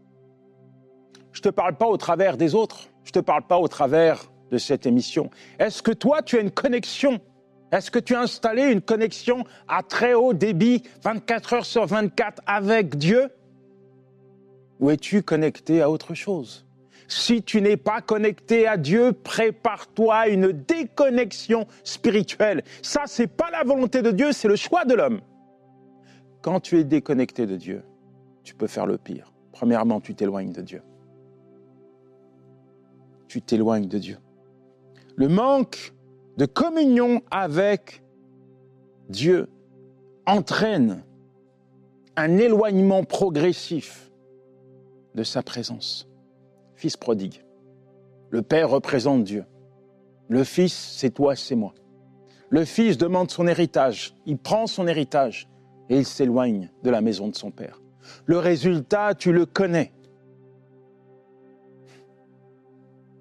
Je 1.32 1.38
ne 1.40 1.44
te 1.44 1.48
parle 1.48 1.76
pas 1.76 1.86
au 1.86 1.96
travers 1.96 2.36
des 2.36 2.54
autres, 2.54 2.88
je 3.04 3.10
ne 3.10 3.14
te 3.14 3.18
parle 3.20 3.46
pas 3.46 3.58
au 3.58 3.68
travers 3.68 4.30
de 4.50 4.58
cette 4.58 4.84
émission. 4.86 5.30
Est-ce 5.58 5.82
que 5.82 5.92
toi, 5.92 6.22
tu 6.22 6.36
as 6.36 6.40
une 6.40 6.50
connexion? 6.50 7.20
Est-ce 7.70 7.90
que 7.90 7.98
tu 7.98 8.14
as 8.14 8.20
installé 8.20 8.64
une 8.64 8.82
connexion 8.82 9.44
à 9.66 9.82
très 9.82 10.12
haut 10.12 10.34
débit, 10.34 10.82
24 11.02 11.52
heures 11.54 11.64
sur 11.64 11.86
24 11.86 12.42
avec 12.46 12.96
Dieu? 12.96 13.30
Ou 14.82 14.90
es-tu 14.90 15.22
connecté 15.22 15.80
à 15.80 15.88
autre 15.88 16.12
chose? 16.12 16.66
Si 17.06 17.40
tu 17.44 17.62
n'es 17.62 17.76
pas 17.76 18.00
connecté 18.00 18.66
à 18.66 18.76
Dieu, 18.76 19.12
prépare-toi 19.12 20.14
à 20.14 20.28
une 20.28 20.50
déconnexion 20.50 21.66
spirituelle. 21.84 22.64
Ça, 22.82 23.02
c'est 23.06 23.28
pas 23.28 23.48
la 23.52 23.62
volonté 23.62 24.02
de 24.02 24.10
Dieu, 24.10 24.32
c'est 24.32 24.48
le 24.48 24.56
choix 24.56 24.84
de 24.84 24.94
l'homme. 24.94 25.20
Quand 26.40 26.58
tu 26.58 26.80
es 26.80 26.84
déconnecté 26.84 27.46
de 27.46 27.54
Dieu, 27.56 27.84
tu 28.42 28.56
peux 28.56 28.66
faire 28.66 28.86
le 28.86 28.98
pire. 28.98 29.32
Premièrement, 29.52 30.00
tu 30.00 30.16
t'éloignes 30.16 30.52
de 30.52 30.62
Dieu. 30.62 30.82
Tu 33.28 33.40
t'éloignes 33.40 33.86
de 33.86 33.98
Dieu. 33.98 34.18
Le 35.14 35.28
manque 35.28 35.94
de 36.38 36.46
communion 36.46 37.22
avec 37.30 38.02
Dieu 39.08 39.48
entraîne 40.26 41.04
un 42.16 42.36
éloignement 42.38 43.04
progressif 43.04 44.12
de 45.14 45.23
sa 45.23 45.42
présence. 45.42 46.09
Fils 46.76 46.97
prodigue. 46.97 47.45
Le 48.31 48.42
Père 48.42 48.71
représente 48.71 49.25
Dieu. 49.25 49.45
Le 50.28 50.45
Fils, 50.45 50.73
c'est 50.73 51.11
toi, 51.11 51.37
c'est 51.37 51.54
moi. 51.54 51.75
Le 52.49 52.64
Fils 52.64 52.99
demande 52.99 53.31
son 53.31 53.47
héritage. 53.47 54.14
Il 54.26 54.38
prend 54.38 54.66
son 54.66 54.87
héritage 54.87 55.49
et 55.88 55.99
il 55.99 56.07
s'éloigne 56.07 56.71
de 56.83 56.90
la 56.90 57.00
maison 57.00 57.28
de 57.28 57.37
son 57.37 57.50
Père. 57.50 57.81
Le 58.26 58.38
résultat, 58.38 59.14
tu 59.14 59.33
le 59.33 59.47
connais. 59.47 59.92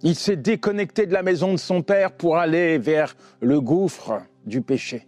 Il 0.03 0.15
s'est 0.15 0.37
déconnecté 0.37 1.05
de 1.05 1.13
la 1.13 1.21
maison 1.21 1.51
de 1.51 1.57
son 1.57 1.83
père 1.83 2.11
pour 2.11 2.37
aller 2.37 2.79
vers 2.79 3.15
le 3.39 3.61
gouffre 3.61 4.23
du 4.45 4.61
péché. 4.61 5.07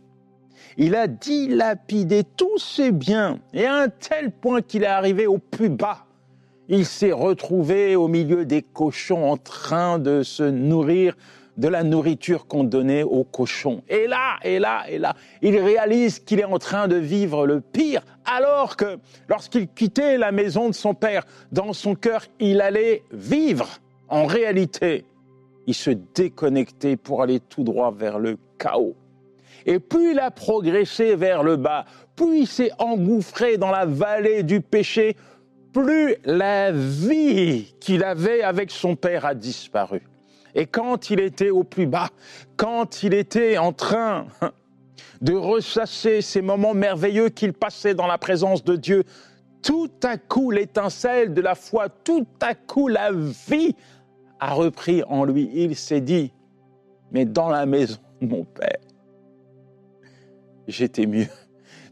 Il 0.78 0.96
a 0.96 1.08
dilapidé 1.08 2.24
tous 2.24 2.60
ses 2.60 2.92
biens 2.92 3.40
et 3.54 3.66
à 3.66 3.75
un 3.75 3.90
tel 3.90 4.32
point 4.32 4.62
qu'il 4.62 4.84
est 4.84 4.88
arrivé 4.88 5.25
au 5.25 5.38
plus 5.38 5.70
bas. 5.70 6.06
Il 6.70 6.86
s'est 6.86 7.12
retrouvé 7.12 7.96
au 7.98 8.08
milieu 8.08 8.46
des 8.46 8.62
cochons 8.62 9.29
en 9.29 9.36
train 9.38 10.00
de 10.00 10.24
se 10.24 10.43
nourrir 10.43 11.15
de 11.58 11.67
la 11.67 11.84
nourriture 11.84 12.48
qu'on 12.48 12.63
donnait 12.63 13.03
aux 13.03 13.25
cochons. 13.25 13.84
Et 13.89 14.08
là, 14.08 14.38
et 14.43 14.60
là, 14.60 14.86
et 14.89 14.98
là, 14.98 15.15
il 15.41 15.58
réalise 15.60 16.20
qu'il 16.20 16.39
est 16.39 16.46
en 16.46 16.60
train 16.60 16.88
de 16.88 16.96
vivre 16.96 17.46
le 17.46 17.62
pire, 17.62 18.01
alors 18.25 18.75
que 18.75 18.98
lorsqu'il 19.27 19.67
quittait 19.67 20.17
la 20.17 20.32
maison 20.32 20.70
de 20.70 20.74
son 20.74 20.93
père, 20.93 21.25
dans 21.51 21.74
son 21.74 21.96
cœur, 21.96 22.25
il 22.39 22.62
allait 22.62 23.03
vivre. 23.12 23.67
En 24.08 24.25
réalité, 24.25 25.05
il 25.67 25.74
se 25.74 25.91
déconnectait 25.91 26.96
pour 26.96 27.22
aller 27.22 27.39
tout 27.39 27.63
droit 27.63 27.91
vers 27.91 28.20
le 28.20 28.38
chaos. 28.58 28.96
Et 29.65 29.79
plus 29.79 30.12
il 30.12 30.20
a 30.20 30.32
progressé 30.32 31.15
vers 31.15 31.43
le 31.43 31.55
bas, 31.55 31.86
plus 32.15 32.39
il 32.39 32.48
s'est 32.48 32.72
engouffré 32.79 33.58
dans 33.58 33.72
la 33.72 33.86
vallée 33.86 34.43
du 34.43 34.62
péché, 34.62 35.15
plus 35.74 36.15
la 36.24 36.72
vie 36.72 37.75
qu'il 37.80 38.03
avait 38.03 38.44
avec 38.44 38.72
son 38.72 38.96
père 38.96 39.25
a 39.25 39.34
disparu. 39.34 40.03
Et 40.56 40.68
quand 40.68 41.10
il 41.10 41.20
était 41.20 41.50
au 41.50 41.63
plus 41.63 41.88
bas, 41.88 42.10
quand 42.56 43.03
il 43.03 43.13
était 43.13 43.58
en 43.58 43.74
train 43.74 44.27
de 45.22 45.34
ressasser 45.34 46.22
ces 46.22 46.42
moments 46.42 46.75
merveilleux 46.75 47.30
qu'il 47.30 47.53
passait 47.53 47.96
dans 47.96 48.08
la 48.08 48.20
présence 48.20 48.63
de 48.63 48.75
Dieu, 48.75 49.03
tout 49.63 49.89
à 50.03 50.18
coup 50.18 50.51
l'étincelle 50.51 51.34
de 51.34 51.42
la 51.42 51.56
foi, 51.56 51.89
tout 51.89 52.27
à 52.39 52.53
coup 52.53 52.88
la 52.88 53.12
vie 53.12 53.75
a 54.39 54.53
repris 54.53 55.03
en 55.03 55.25
lui. 55.25 55.50
Il 55.53 55.75
s'est 55.75 56.01
dit, 56.01 56.32
mais 57.12 57.25
dans 57.25 57.50
la 57.50 57.65
maison 57.65 58.00
de 58.22 58.27
mon 58.27 58.44
Père, 58.44 58.77
j'étais 60.68 61.08
mieux. 61.08 61.27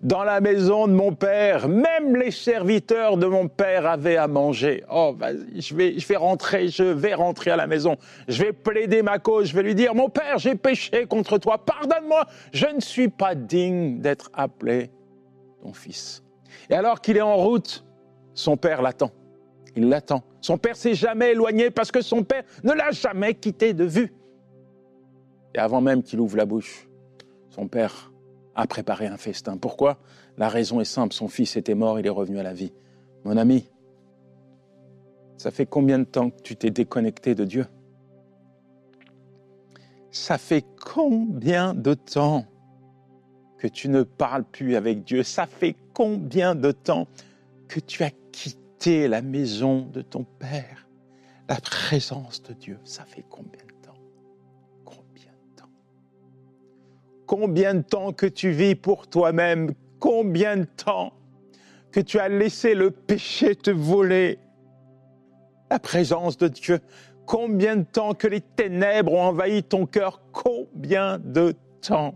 Dans 0.02 0.24
la 0.24 0.42
maison 0.42 0.88
de 0.88 0.94
mon 0.94 1.14
père, 1.14 1.68
même 1.68 2.16
les 2.16 2.32
serviteurs 2.32 3.18
de 3.18 3.28
mon 3.28 3.48
père 3.48 3.86
avaient 3.86 4.18
à 4.18 4.28
manger. 4.28 4.84
Oh, 4.92 5.16
je 5.56 5.76
vais, 5.76 6.00
je 6.00 6.08
vais 6.08 6.16
rentrer, 6.16 6.70
je 6.70 6.84
vais 6.84 7.14
rentrer 7.14 7.52
à 7.52 7.56
la 7.56 7.68
maison. 7.68 7.98
Je 8.28 8.44
vais 8.44 8.52
plaider 8.52 9.04
ma 9.04 9.20
cause, 9.20 9.50
je 9.50 9.56
vais 9.56 9.62
lui 9.62 9.76
dire, 9.76 9.94
mon 9.94 10.10
père, 10.10 10.40
j'ai 10.40 10.56
péché 10.56 11.06
contre 11.06 11.38
toi, 11.38 11.64
pardonne-moi, 11.64 12.26
je 12.52 12.66
ne 12.66 12.80
suis 12.80 13.10
pas 13.10 13.36
digne 13.36 14.00
d'être 14.00 14.32
appelé 14.34 14.90
ton 15.62 15.72
fils. 15.72 16.24
Et 16.72 16.74
alors 16.74 17.00
qu'il 17.00 17.18
est 17.18 17.22
en 17.22 17.36
route, 17.36 17.86
son 18.34 18.58
père 18.58 18.82
l'attend. 18.82 19.12
Il 19.76 19.88
l'attend. 19.88 20.24
Son 20.42 20.58
père 20.58 20.76
s'est 20.76 20.96
jamais 20.96 21.32
éloigné 21.32 21.70
parce 21.70 21.92
que 21.92 22.02
son 22.02 22.24
père 22.24 22.44
ne 22.64 22.74
l'a 22.74 22.90
jamais 22.90 23.36
quitté 23.36 23.74
de 23.74 23.86
vue. 23.86 24.12
Et 25.54 25.60
avant 25.60 25.82
même 25.82 26.02
qu'il 26.02 26.20
ouvre 26.20 26.38
la 26.38 26.46
bouche, 26.46 26.88
son 27.50 27.68
père 27.68 28.11
a 28.56 28.68
préparé 28.68 29.08
un 29.08 29.18
festin. 29.18 29.58
Pourquoi? 29.58 29.98
La 30.38 30.50
raison 30.50 30.80
est 30.82 30.86
simple, 30.86 31.14
son 31.14 31.28
fils 31.28 31.56
était 31.56 31.76
mort, 31.76 32.00
il 32.00 32.06
est 32.06 32.10
revenu 32.10 32.40
à 32.40 32.44
la 32.44 32.54
vie. 32.54 32.72
Mon 33.24 33.38
ami, 33.38 33.70
ça 35.38 35.52
fait 35.52 35.66
combien 35.66 36.00
de 36.00 36.04
temps 36.04 36.30
que 36.30 36.42
tu 36.42 36.56
t'es 36.56 36.70
déconnecté 36.70 37.36
de 37.36 37.46
Dieu? 37.46 37.66
Ça 40.12 40.38
fait 40.38 40.66
combien 40.80 41.74
de 41.74 41.94
temps 41.94 42.46
que 43.58 43.68
tu 43.68 43.90
ne 43.90 44.04
parles 44.04 44.44
plus 44.44 44.76
avec 44.76 45.04
Dieu? 45.04 45.24
Ça 45.24 45.46
fait 45.46 45.76
combien 45.94 46.56
de 46.56 46.72
temps 46.72 47.08
que 47.68 47.80
tu 47.80 48.04
as 48.04 48.12
quitté 48.32 49.08
la 49.08 49.22
maison 49.22 49.82
de 49.82 50.02
ton 50.02 50.26
Père? 50.40 50.88
La 51.48 51.60
présence 51.60 52.44
de 52.44 52.54
Dieu, 52.54 52.80
ça 52.84 53.04
fait 53.06 53.26
combien 53.30 53.62
Combien 57.32 57.76
de 57.76 57.82
temps 57.82 58.12
que 58.12 58.26
tu 58.26 58.52
vis 58.52 58.76
pour 58.76 59.08
toi-même? 59.08 59.74
Combien 60.00 60.58
de 60.58 60.66
temps 60.66 61.14
que 61.94 62.02
tu 62.02 62.20
as 62.20 62.28
laissé 62.28 62.76
le 62.76 62.92
péché 62.92 63.56
te 63.56 63.72
voler? 63.72 64.38
La 65.70 65.80
présence 65.80 66.38
de 66.38 66.50
Dieu 66.50 66.82
Combien 67.26 67.78
de 67.78 67.84
temps 67.84 68.16
que 68.16 68.28
les 68.28 68.42
ténèbres 68.42 69.14
ont 69.14 69.28
envahi 69.28 69.64
ton 69.64 69.86
cœur? 69.86 70.22
Combien 70.34 71.20
de 71.20 71.56
temps 71.80 72.16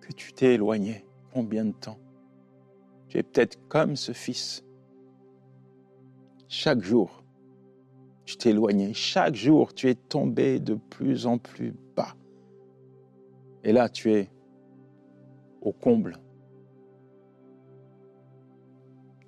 que 0.00 0.12
tu 0.12 0.32
t'es 0.32 0.54
éloigné? 0.54 1.04
Combien 1.32 1.66
de 1.66 1.70
temps? 1.70 2.00
Tu 3.10 3.18
es 3.18 3.22
peut-être 3.22 3.60
comme 3.68 3.94
ce 3.94 4.10
fils. 4.10 4.64
Chaque 6.48 6.82
jour, 6.82 7.22
tu 8.24 8.36
t'es 8.36 8.50
éloigné. 8.50 8.92
Chaque 8.92 9.36
jour, 9.36 9.72
tu 9.72 9.88
es 9.88 9.94
tombé 9.94 10.58
de 10.58 10.74
plus 10.74 11.26
en 11.26 11.38
plus. 11.38 11.74
Et 13.64 13.72
là, 13.72 13.88
tu 13.88 14.12
es 14.12 14.28
au 15.60 15.72
comble. 15.72 16.16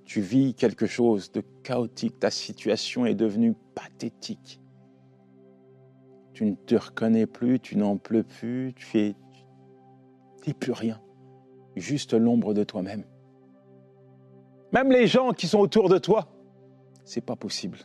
Tu 0.05 0.21
vis 0.21 0.55
quelque 0.55 0.87
chose 0.87 1.33
de 1.33 1.43
chaotique. 1.62 2.19
Ta 2.19 2.31
situation 2.31 3.07
est 3.07 3.14
devenue 3.14 3.55
pathétique. 3.75 4.61
Tu 6.33 6.45
ne 6.47 6.55
te 6.55 6.75
reconnais 6.75 7.26
plus, 7.26 7.61
tu 7.61 7.76
n'en 7.76 7.97
pleures 7.97 8.25
plus, 8.25 8.75
tu 8.75 8.99
es, 8.99 9.17
tu 10.43 10.53
plus 10.53 10.73
rien. 10.73 11.00
Juste 11.76 12.12
l'ombre 12.12 12.55
de 12.55 12.64
toi-même. 12.64 13.05
Même 14.73 14.91
les 14.91 15.07
gens 15.07 15.33
qui 15.33 15.47
sont 15.47 15.61
autour 15.61 15.88
de 15.88 15.99
toi, 15.99 16.29
c'est 17.05 17.21
pas 17.21 17.37
possible. 17.37 17.79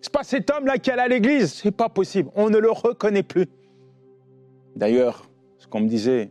C'est 0.00 0.12
pas 0.12 0.24
cet 0.24 0.50
homme-là 0.50 0.78
qui 0.78 0.90
est 0.90 0.98
à 0.98 1.06
l'église. 1.06 1.52
C'est 1.52 1.70
pas 1.70 1.88
possible. 1.88 2.30
On 2.34 2.50
ne 2.50 2.58
le 2.58 2.70
reconnaît 2.70 3.22
plus. 3.22 3.46
D'ailleurs, 4.76 5.28
ce 5.58 5.66
qu'on 5.66 5.80
me 5.80 5.88
disait 5.88 6.30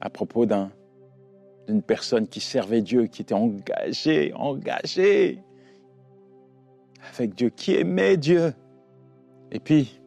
à 0.00 0.10
propos 0.10 0.46
d'une 0.46 1.82
personne 1.82 2.26
qui 2.28 2.40
servait 2.40 2.82
Dieu, 2.82 3.06
qui 3.06 3.22
était 3.22 3.34
engagée, 3.34 4.32
engagée 4.34 5.42
avec 7.12 7.34
Dieu, 7.34 7.50
qui 7.50 7.74
aimait 7.74 8.16
Dieu, 8.16 8.54
et 9.52 9.60
puis 9.60 10.00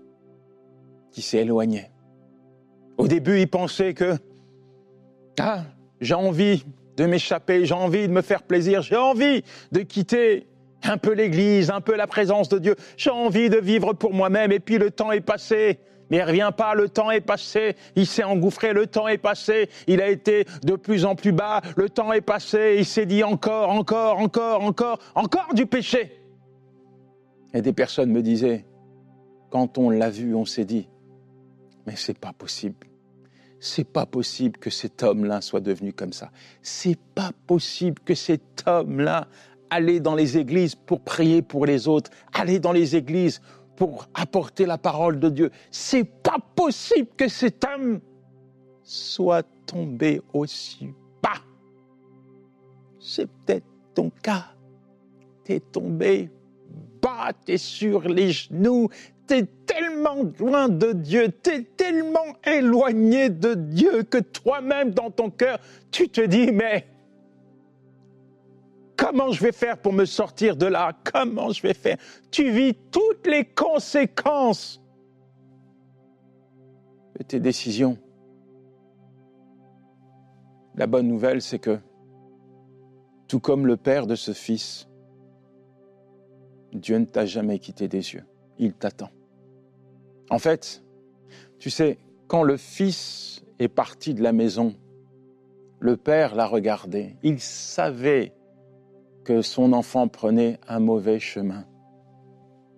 qui 1.12 1.22
s'est 1.22 1.40
éloigné. 1.40 1.90
Au 2.98 3.08
début, 3.08 3.40
il 3.40 3.48
pensait 3.48 3.94
que 3.94 4.16
ah, 5.40 5.64
j'ai 6.02 6.16
envie 6.16 6.64
de 6.96 7.06
m'échapper, 7.06 7.66
j'ai 7.66 7.74
envie 7.74 8.08
de 8.08 8.14
me 8.14 8.22
faire 8.22 8.44
plaisir, 8.44 8.82
j'ai 8.82 8.96
envie 8.96 9.44
de 9.72 9.82
quitter 9.82 10.48
un 10.84 10.98
peu 10.98 11.14
l'Église, 11.14 11.70
un 11.70 11.82
peu 11.82 11.96
la 11.96 12.08
présence 12.08 12.50
de 12.50 12.60
Dieu. 12.60 12.76
J'ai 12.98 13.12
envie 13.12 13.50
de 13.50 13.58
vivre 13.58 13.94
pour 13.94 14.14
moi-même 14.14 14.52
et 14.52 14.60
puis 14.60 14.78
le 14.78 14.92
temps 14.92 15.12
est 15.12 15.22
passé. 15.22 15.80
Mais 16.10 16.18
il 16.18 16.24
revient 16.24 16.52
pas, 16.56 16.74
le 16.74 16.90
temps 16.90 17.12
est 17.12 17.22
passé, 17.22 17.76
il 17.96 18.08
s'est 18.08 18.24
engouffré, 18.24 18.74
le 18.74 18.88
temps 18.88 19.08
est 19.08 19.18
passé, 19.18 19.70
il 19.88 20.02
a 20.02 20.10
été 20.10 20.46
de 20.64 20.76
plus 20.76 21.06
en 21.06 21.16
plus 21.16 21.32
bas, 21.32 21.62
le 21.76 21.90
temps 21.90 22.14
est 22.14 22.22
passé, 22.22 22.76
il 22.78 22.86
s'est 22.86 23.06
dit 23.06 23.24
encore, 23.24 23.70
encore, 23.70 24.20
encore, 24.20 24.64
encore, 24.64 25.00
encore 25.16 25.54
du 25.54 25.66
péché. 25.66 26.22
Et 27.54 27.62
des 27.62 27.74
personnes 27.74 28.12
me 28.12 28.22
disaient, 28.22 28.66
quand 29.50 29.78
on 29.78 29.90
l'a 29.90 30.10
vu, 30.10 30.36
on 30.36 30.46
s'est 30.46 30.66
dit, 30.66 30.88
mais 31.86 31.96
c'est 31.96 32.18
pas 32.18 32.34
possible. 32.34 32.88
C'est 33.60 33.88
pas 33.88 34.06
possible 34.06 34.60
que 34.60 34.70
cet 34.70 35.02
homme-là 35.02 35.42
soit 35.42 35.62
devenu 35.62 35.92
comme 35.92 36.14
ça. 36.14 36.32
C'est 36.62 37.00
pas 37.16 37.32
possible 37.48 38.00
que 38.06 38.14
cet 38.14 38.64
homme-là 38.68 39.28
aller 39.70 40.00
dans 40.00 40.16
les 40.16 40.38
églises 40.38 40.76
pour 40.76 41.02
prier 41.02 41.42
pour 41.42 41.66
les 41.66 41.88
autres, 41.88 42.12
aller 42.34 42.60
dans 42.60 42.72
les 42.72 42.96
églises 42.96 43.42
pour 43.78 44.08
apporter 44.14 44.66
la 44.66 44.78
parole 44.78 45.20
de 45.20 45.30
Dieu. 45.30 45.52
C'est 45.72 46.04
pas 46.04 46.40
possible 46.56 47.08
que 47.16 47.30
cet 47.30 47.64
homme 47.64 48.02
soit 48.84 49.46
tombé 49.66 50.22
aussi 50.34 50.90
bas. 51.22 51.42
C'est 53.00 53.28
peut-être 53.28 53.66
ton 53.94 54.10
cas. 54.22 54.48
T'es 55.46 55.62
tombé 55.62 56.30
bas, 57.02 57.32
t'es 57.46 57.58
sur 57.58 58.02
les 58.02 58.32
genoux, 58.32 58.90
t'es 59.28 59.46
tellement 59.66 60.24
loin 60.40 60.68
de 60.70 60.92
Dieu, 60.94 61.30
t'es 61.30 61.62
tellement 61.62 62.36
éloigné 62.46 63.30
de 63.30 63.54
Dieu 63.54 64.04
que 64.04 64.18
toi-même 64.18 64.92
dans 64.92 65.12
ton 65.12 65.30
cœur, 65.30 65.60
tu 65.92 66.10
te 66.10 66.22
dis, 66.22 66.52
mais 66.52 66.88
Comment 68.98 69.32
je 69.32 69.44
vais 69.44 69.52
faire 69.52 69.78
pour 69.78 69.94
me 69.94 70.06
sortir 70.06 70.58
de 70.58 70.66
là? 70.66 70.92
Comment 71.14 71.52
je 71.52 71.62
vais 71.62 71.76
faire? 71.76 71.98
Tu 72.32 72.50
vis 72.52 72.74
toutes 72.92 73.28
les 73.28 73.46
conséquences 73.46 74.82
de 77.18 77.24
tes 77.24 77.40
décisions. 77.40 77.98
La 80.76 80.88
bonne 80.88 81.08
nouvelle, 81.08 81.42
c'est 81.42 81.60
que, 81.60 81.80
tout 83.28 83.40
comme 83.40 83.66
le 83.68 83.78
père 83.78 84.08
de 84.08 84.16
ce 84.16 84.34
fils, 84.34 84.88
Dieu 86.74 86.98
ne 86.98 87.06
t'a 87.06 87.26
jamais 87.26 87.60
quitté 87.60 87.88
des 87.88 88.14
yeux. 88.14 88.26
Il 88.58 88.74
t'attend. 88.74 89.10
En 90.30 90.40
fait, 90.40 90.84
tu 91.60 91.70
sais, 91.70 91.98
quand 92.28 92.44
le 92.44 92.58
fils 92.58 93.44
est 93.60 93.70
parti 93.70 94.14
de 94.14 94.22
la 94.22 94.34
maison, 94.34 94.76
Le 95.80 95.96
père 95.96 96.36
l'a 96.36 96.48
regardé. 96.48 97.16
Il 97.24 97.40
savait 97.40 98.34
que 99.28 99.42
son 99.42 99.74
enfant 99.74 100.08
prenait 100.08 100.58
un 100.70 100.80
mauvais 100.80 101.20
chemin. 101.20 101.66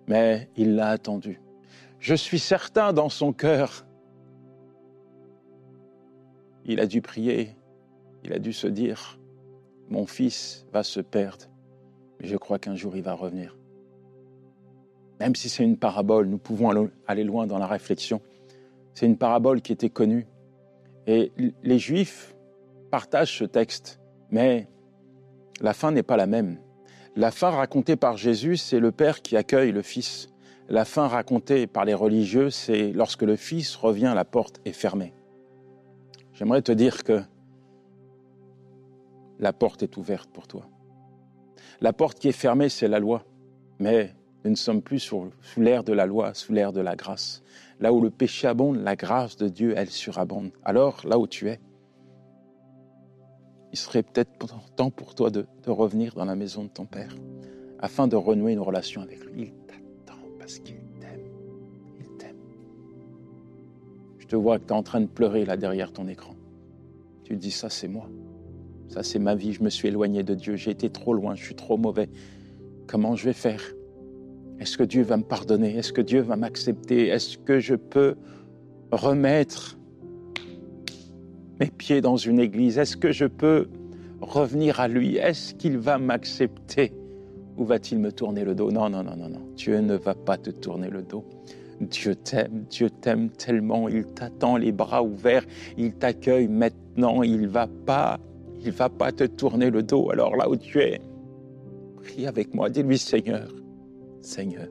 Mais 0.08 0.48
il 0.56 0.74
l'a 0.74 0.88
attendu. 0.88 1.40
Je 2.00 2.16
suis 2.16 2.40
certain 2.40 2.92
dans 2.92 3.08
son 3.08 3.32
cœur, 3.32 3.86
il 6.64 6.80
a 6.80 6.86
dû 6.86 7.02
prier, 7.02 7.54
il 8.24 8.32
a 8.32 8.40
dû 8.40 8.52
se 8.52 8.66
dire, 8.66 9.20
mon 9.90 10.06
fils 10.06 10.66
va 10.72 10.82
se 10.82 10.98
perdre, 10.98 11.44
mais 12.18 12.26
je 12.26 12.36
crois 12.36 12.58
qu'un 12.58 12.74
jour 12.74 12.96
il 12.96 13.02
va 13.02 13.14
revenir. 13.14 13.56
Même 15.20 15.36
si 15.36 15.48
c'est 15.48 15.62
une 15.62 15.76
parabole, 15.76 16.26
nous 16.26 16.38
pouvons 16.38 16.90
aller 17.06 17.24
loin 17.24 17.46
dans 17.46 17.58
la 17.58 17.68
réflexion. 17.68 18.20
C'est 18.94 19.06
une 19.06 19.18
parabole 19.18 19.62
qui 19.62 19.70
était 19.70 19.88
connue. 19.88 20.26
Et 21.06 21.30
les 21.62 21.78
Juifs 21.78 22.34
partagent 22.90 23.38
ce 23.38 23.44
texte, 23.44 24.00
mais 24.32 24.66
la 25.60 25.74
fin 25.74 25.92
n'est 25.92 26.02
pas 26.02 26.16
la 26.16 26.26
même. 26.26 26.58
La 27.16 27.30
fin 27.30 27.50
racontée 27.50 27.96
par 27.96 28.16
Jésus, 28.16 28.56
c'est 28.56 28.80
le 28.80 28.92
Père 28.92 29.22
qui 29.22 29.36
accueille 29.36 29.72
le 29.72 29.82
Fils. 29.82 30.28
La 30.68 30.84
fin 30.84 31.08
racontée 31.08 31.66
par 31.66 31.84
les 31.84 31.94
religieux, 31.94 32.50
c'est 32.50 32.92
lorsque 32.92 33.22
le 33.22 33.36
Fils 33.36 33.74
revient, 33.76 34.12
la 34.14 34.24
porte 34.24 34.60
est 34.64 34.72
fermée. 34.72 35.12
J'aimerais 36.32 36.62
te 36.62 36.72
dire 36.72 37.04
que 37.04 37.20
la 39.38 39.52
porte 39.52 39.82
est 39.82 39.96
ouverte 39.96 40.30
pour 40.30 40.46
toi. 40.46 40.68
La 41.80 41.92
porte 41.92 42.18
qui 42.18 42.28
est 42.28 42.32
fermée, 42.32 42.68
c'est 42.68 42.88
la 42.88 43.00
loi. 43.00 43.24
Mais 43.78 44.14
nous 44.44 44.50
ne 44.50 44.56
sommes 44.56 44.82
plus 44.82 45.00
sous 45.00 45.30
l'ère 45.56 45.84
de 45.84 45.92
la 45.92 46.06
loi, 46.06 46.32
sous 46.34 46.52
l'ère 46.52 46.72
de 46.72 46.80
la 46.80 46.94
grâce. 46.94 47.42
Là 47.80 47.92
où 47.92 48.00
le 48.00 48.10
péché 48.10 48.46
abonde, 48.46 48.76
la 48.76 48.96
grâce 48.96 49.36
de 49.36 49.48
Dieu, 49.48 49.74
elle 49.76 49.90
surabonde. 49.90 50.52
Alors, 50.64 51.02
là 51.06 51.18
où 51.18 51.26
tu 51.26 51.48
es, 51.48 51.60
il 53.72 53.78
serait 53.78 54.02
peut-être 54.02 54.30
temps 54.76 54.90
pour 54.90 55.14
toi 55.14 55.30
de, 55.30 55.46
revenir 55.66 56.14
dans 56.14 56.24
la 56.24 56.34
maison 56.34 56.64
de 56.64 56.68
ton 56.68 56.86
Père, 56.86 57.14
afin 57.78 58.08
de 58.08 58.16
renouer 58.16 58.52
une 58.52 58.60
relation 58.60 59.02
avec 59.02 59.24
lui. 59.24 59.42
Il 59.42 59.52
t'attend 59.66 60.20
parce 60.38 60.58
qu'il 60.58 60.76
t'aime. 61.00 61.26
Il 62.00 62.16
t'aime. 62.16 62.36
Je 64.18 64.26
te 64.26 64.36
vois 64.36 64.58
que 64.58 64.64
tu 64.64 64.70
es 64.70 64.76
en 64.76 64.82
train 64.82 65.00
de 65.00 65.06
pleurer 65.06 65.44
là 65.44 65.56
derrière 65.56 65.92
ton 65.92 66.08
écran. 66.08 66.34
Tu 67.24 67.36
dis, 67.36 67.52
ça 67.52 67.70
c'est 67.70 67.88
moi. 67.88 68.08
Ça 68.88 69.02
c'est 69.02 69.20
ma 69.20 69.34
vie. 69.36 69.52
Je 69.52 69.62
me 69.62 69.70
suis 69.70 69.88
éloigné 69.88 70.22
de 70.22 70.34
Dieu. 70.34 70.56
J'ai 70.56 70.72
été 70.72 70.90
trop 70.90 71.14
loin. 71.14 71.36
Je 71.36 71.44
suis 71.44 71.54
trop 71.54 71.76
mauvais. 71.76 72.08
Comment 72.88 73.14
je 73.14 73.24
vais 73.24 73.32
faire? 73.32 73.62
Est-ce 74.58 74.76
que 74.76 74.82
Dieu 74.82 75.02
va 75.02 75.16
me 75.16 75.22
pardonner? 75.22 75.76
Est-ce 75.76 75.92
que 75.92 76.02
Dieu 76.02 76.20
va 76.20 76.36
m'accepter? 76.36 77.06
Est-ce 77.06 77.38
que 77.38 77.60
je 77.60 77.76
peux 77.76 78.16
remettre 78.90 79.78
mes 81.60 81.68
pieds 81.68 82.00
dans 82.00 82.16
une 82.16 82.40
église 82.40 82.78
Est-ce 82.78 82.96
que 82.96 83.12
je 83.12 83.26
peux 83.26 83.68
revenir 84.20 84.80
à 84.80 84.88
lui? 84.88 85.16
Est-ce 85.16 85.54
qu'il 85.54 85.78
va 85.78 85.98
m'accepter? 85.98 86.92
Ou 87.56 87.64
va-t-il 87.64 88.00
me 88.00 88.10
tourner 88.10 88.44
le 88.44 88.54
dos? 88.54 88.70
Non, 88.70 88.88
non, 88.88 89.02
non, 89.02 89.16
non, 89.16 89.28
non. 89.28 89.42
Dieu 89.54 89.78
ne 89.80 89.94
va 89.94 90.14
pas 90.14 90.38
te 90.38 90.50
tourner 90.50 90.88
le 90.88 91.02
dos. 91.02 91.24
Dieu 91.80 92.14
t'aime, 92.14 92.64
Dieu 92.70 92.90
t'aime 92.90 93.30
tellement, 93.30 93.88
il 93.88 94.04
t'attend 94.04 94.56
les 94.58 94.70
bras 94.70 95.02
ouverts, 95.02 95.46
il 95.78 95.94
t'accueille 95.94 96.46
maintenant, 96.46 97.22
il 97.22 97.48
va 97.48 97.68
pas, 97.86 98.18
il 98.62 98.70
va 98.70 98.90
pas 98.90 99.12
te 99.12 99.24
tourner 99.24 99.70
le 99.70 99.82
dos. 99.82 100.10
Alors 100.10 100.36
là 100.36 100.48
où 100.50 100.56
tu 100.56 100.78
es, 100.78 101.00
prie 102.02 102.26
avec 102.26 102.54
moi, 102.54 102.68
dis-lui 102.68 102.98
Seigneur, 102.98 103.50
Seigneur, 104.20 104.68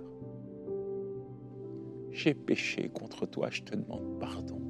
j'ai 2.12 2.36
péché 2.36 2.92
contre 2.94 3.26
toi, 3.26 3.48
je 3.50 3.64
te 3.64 3.76
demande 3.76 4.20
pardon. 4.20 4.69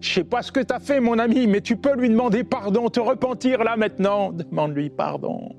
Je 0.00 0.12
sais 0.12 0.24
pas 0.24 0.42
ce 0.42 0.52
que 0.52 0.60
tu 0.60 0.72
as 0.72 0.80
fait, 0.80 1.00
mon 1.00 1.18
ami, 1.18 1.46
mais 1.46 1.60
tu 1.60 1.76
peux 1.76 1.96
lui 1.96 2.08
demander 2.08 2.44
pardon, 2.44 2.88
te 2.88 3.00
repentir 3.00 3.64
là 3.64 3.76
maintenant. 3.76 4.32
Demande-lui 4.32 4.90
pardon. 4.90 5.54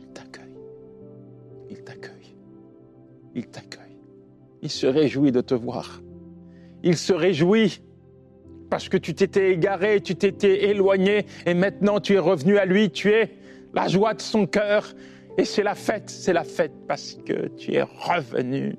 Il 0.00 0.06
t'accueille. 0.08 0.56
Il 1.70 1.82
t'accueille. 1.82 2.36
Il 3.34 3.46
t'accueille. 3.46 3.98
Il 4.62 4.70
se 4.70 4.86
réjouit 4.86 5.32
de 5.32 5.40
te 5.40 5.54
voir. 5.54 6.02
Il 6.82 6.96
se 6.96 7.12
réjouit 7.12 7.82
parce 8.70 8.88
que 8.88 8.96
tu 8.96 9.14
t'étais 9.14 9.52
égaré, 9.52 10.00
tu 10.00 10.14
t'étais 10.14 10.70
éloigné 10.70 11.26
et 11.44 11.54
maintenant 11.54 12.00
tu 12.00 12.14
es 12.14 12.18
revenu 12.18 12.56
à 12.56 12.64
lui, 12.64 12.90
tu 12.90 13.10
es 13.10 13.30
la 13.74 13.86
joie 13.88 14.14
de 14.14 14.20
son 14.20 14.46
cœur. 14.46 14.94
Et 15.38 15.44
c'est 15.44 15.62
la 15.62 15.74
fête, 15.74 16.10
c'est 16.10 16.32
la 16.32 16.44
fête 16.44 16.72
parce 16.88 17.18
que 17.24 17.48
tu 17.48 17.74
es 17.74 17.82
revenu. 17.82 18.76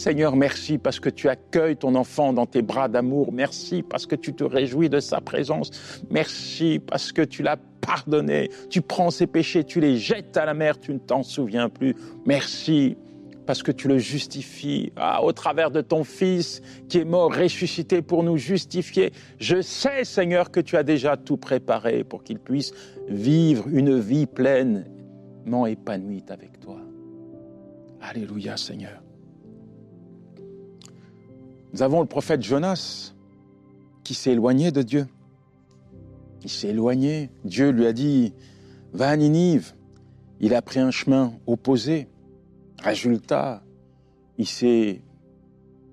Seigneur, 0.00 0.34
merci 0.34 0.78
parce 0.78 0.98
que 0.98 1.10
tu 1.10 1.28
accueilles 1.28 1.76
ton 1.76 1.94
enfant 1.94 2.32
dans 2.32 2.46
tes 2.46 2.62
bras 2.62 2.88
d'amour. 2.88 3.34
Merci 3.34 3.82
parce 3.82 4.06
que 4.06 4.16
tu 4.16 4.32
te 4.32 4.42
réjouis 4.42 4.88
de 4.88 4.98
sa 4.98 5.20
présence. 5.20 5.70
Merci 6.08 6.78
parce 6.78 7.12
que 7.12 7.20
tu 7.20 7.42
l'as 7.42 7.58
pardonné. 7.82 8.48
Tu 8.70 8.80
prends 8.80 9.10
ses 9.10 9.26
péchés, 9.26 9.62
tu 9.62 9.78
les 9.78 9.98
jettes 9.98 10.38
à 10.38 10.46
la 10.46 10.54
mer, 10.54 10.80
tu 10.80 10.94
ne 10.94 10.98
t'en 10.98 11.22
souviens 11.22 11.68
plus. 11.68 11.94
Merci 12.24 12.96
parce 13.44 13.62
que 13.62 13.72
tu 13.72 13.88
le 13.88 13.98
justifies 13.98 14.90
ah, 14.96 15.22
au 15.22 15.32
travers 15.32 15.70
de 15.70 15.82
ton 15.82 16.02
Fils 16.02 16.62
qui 16.88 16.96
est 16.96 17.04
mort, 17.04 17.34
ressuscité 17.34 18.00
pour 18.00 18.22
nous 18.22 18.38
justifier. 18.38 19.12
Je 19.38 19.60
sais, 19.60 20.04
Seigneur, 20.04 20.50
que 20.50 20.60
tu 20.60 20.78
as 20.78 20.82
déjà 20.82 21.18
tout 21.18 21.36
préparé 21.36 22.04
pour 22.04 22.24
qu'il 22.24 22.38
puisse 22.38 22.72
vivre 23.06 23.68
une 23.68 24.00
vie 24.00 24.24
pleinement 24.24 25.66
épanouie 25.66 26.24
avec 26.30 26.58
toi. 26.58 26.78
Alléluia, 28.00 28.56
Seigneur. 28.56 29.02
Nous 31.72 31.82
avons 31.82 32.00
le 32.00 32.06
prophète 32.06 32.42
Jonas 32.42 33.12
qui 34.02 34.14
s'est 34.14 34.32
éloigné 34.32 34.72
de 34.72 34.82
Dieu. 34.82 35.06
Il 36.42 36.50
s'est 36.50 36.68
éloigné. 36.68 37.30
Dieu 37.44 37.70
lui 37.70 37.86
a 37.86 37.92
dit, 37.92 38.32
va 38.92 39.10
à 39.10 39.16
Ninive. 39.16 39.74
Il 40.40 40.54
a 40.54 40.62
pris 40.62 40.80
un 40.80 40.90
chemin 40.90 41.34
opposé. 41.46 42.08
Résultat, 42.82 43.62
il 44.38 44.46
s'est 44.46 45.02